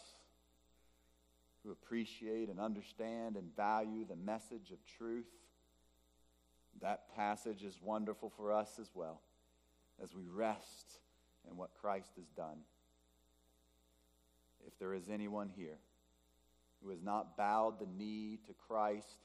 who 1.66 1.72
appreciate 1.72 2.49
and 2.49 2.59
understand 2.59 3.36
and 3.36 3.55
value 3.55 4.05
the 4.07 4.16
message 4.16 4.72
of 4.72 4.78
truth, 4.97 5.26
that 6.82 7.16
passage 7.16 7.63
is 7.63 7.80
wonderful 7.82 8.32
for 8.38 8.51
us 8.51 8.78
as 8.80 8.91
well 8.93 9.22
as 10.03 10.13
we 10.13 10.24
rest 10.28 10.99
in 11.49 11.57
what 11.57 11.74
Christ 11.82 12.11
has 12.18 12.28
done. 12.36 12.59
If 14.68 14.78
there 14.80 14.93
is 14.93 15.09
anyone 15.09 15.49
here 15.55 15.78
who 16.84 16.89
has 16.89 17.01
not 17.01 17.38
bowed 17.38 17.80
the 17.80 17.88
knee 17.97 18.39
to 18.47 18.53
Christ, 18.68 19.18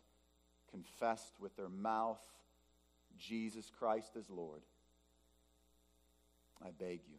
confessed 0.70 1.34
with 1.40 1.56
their 1.56 1.68
mouth 1.68 2.22
Jesus 3.18 3.70
Christ 3.78 4.12
as 4.16 4.30
Lord, 4.30 4.62
I 6.62 6.70
beg 6.78 7.00
you, 7.08 7.18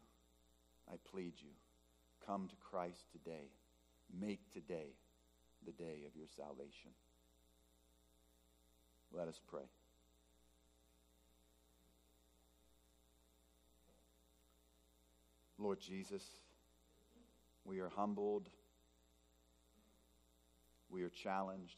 I 0.91 0.95
plead 1.11 1.34
you, 1.38 1.49
come 2.26 2.47
to 2.47 2.55
Christ 2.55 3.03
today. 3.11 3.49
Make 4.19 4.51
today 4.51 4.93
the 5.66 5.72
day 5.72 6.03
of 6.07 6.16
your 6.16 6.28
salvation. 6.36 6.91
Let 9.14 9.28
us 9.28 9.39
pray. 9.49 9.64
Lord 15.57 15.80
Jesus, 15.80 16.24
we 17.66 17.80
are 17.80 17.89
humbled, 17.89 18.49
we 20.89 21.03
are 21.03 21.09
challenged, 21.09 21.78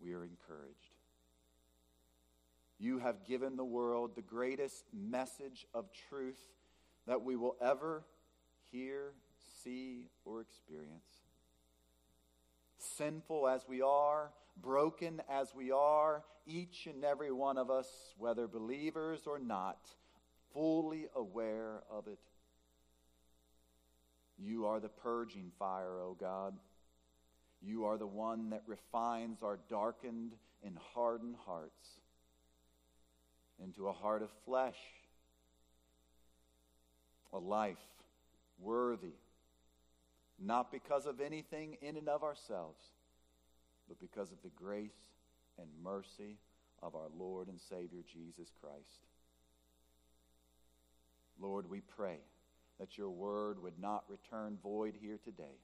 we 0.00 0.12
are 0.12 0.24
encouraged. 0.24 0.94
You 2.78 2.98
have 2.98 3.26
given 3.26 3.56
the 3.56 3.64
world 3.64 4.12
the 4.14 4.22
greatest 4.22 4.84
message 4.92 5.66
of 5.74 5.86
truth 6.08 6.38
that 7.06 7.22
we 7.22 7.36
will 7.36 7.56
ever 7.60 8.04
hear, 8.70 9.12
see, 9.62 10.06
or 10.24 10.40
experience. 10.40 11.19
Sinful 13.00 13.48
as 13.48 13.62
we 13.66 13.80
are, 13.80 14.30
broken 14.60 15.22
as 15.30 15.54
we 15.54 15.72
are, 15.72 16.22
each 16.46 16.86
and 16.86 17.02
every 17.02 17.32
one 17.32 17.56
of 17.56 17.70
us, 17.70 17.88
whether 18.18 18.46
believers 18.46 19.22
or 19.24 19.38
not, 19.38 19.88
fully 20.52 21.06
aware 21.16 21.82
of 21.90 22.08
it. 22.08 22.18
You 24.38 24.66
are 24.66 24.80
the 24.80 24.90
purging 24.90 25.50
fire, 25.58 25.98
O 26.02 26.14
God. 26.20 26.52
You 27.62 27.86
are 27.86 27.96
the 27.96 28.06
one 28.06 28.50
that 28.50 28.64
refines 28.66 29.42
our 29.42 29.58
darkened 29.70 30.32
and 30.62 30.76
hardened 30.92 31.36
hearts 31.46 31.88
into 33.64 33.88
a 33.88 33.94
heart 33.94 34.20
of 34.20 34.28
flesh, 34.44 34.76
a 37.32 37.38
life 37.38 37.78
worthy, 38.58 39.14
not 40.40 40.72
because 40.72 41.06
of 41.06 41.20
anything 41.20 41.76
in 41.82 41.96
and 41.96 42.08
of 42.08 42.22
ourselves, 42.22 42.82
but 43.88 44.00
because 44.00 44.32
of 44.32 44.38
the 44.42 44.50
grace 44.56 44.90
and 45.58 45.68
mercy 45.82 46.38
of 46.82 46.94
our 46.94 47.08
Lord 47.18 47.48
and 47.48 47.60
Savior 47.60 48.00
Jesus 48.10 48.50
Christ. 48.60 49.06
Lord, 51.40 51.68
we 51.68 51.80
pray 51.80 52.18
that 52.78 52.96
your 52.96 53.10
word 53.10 53.62
would 53.62 53.78
not 53.78 54.04
return 54.08 54.58
void 54.62 54.94
here 55.00 55.18
today, 55.22 55.58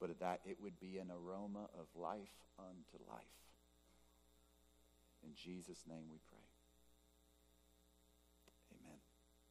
but 0.00 0.18
that 0.20 0.40
it 0.46 0.58
would 0.62 0.78
be 0.80 0.98
an 0.98 1.10
aroma 1.10 1.66
of 1.78 1.86
life 1.94 2.34
unto 2.58 3.04
life. 3.10 3.20
In 5.24 5.30
Jesus' 5.34 5.84
name 5.88 6.04
we 6.10 6.18
pray. 6.27 6.27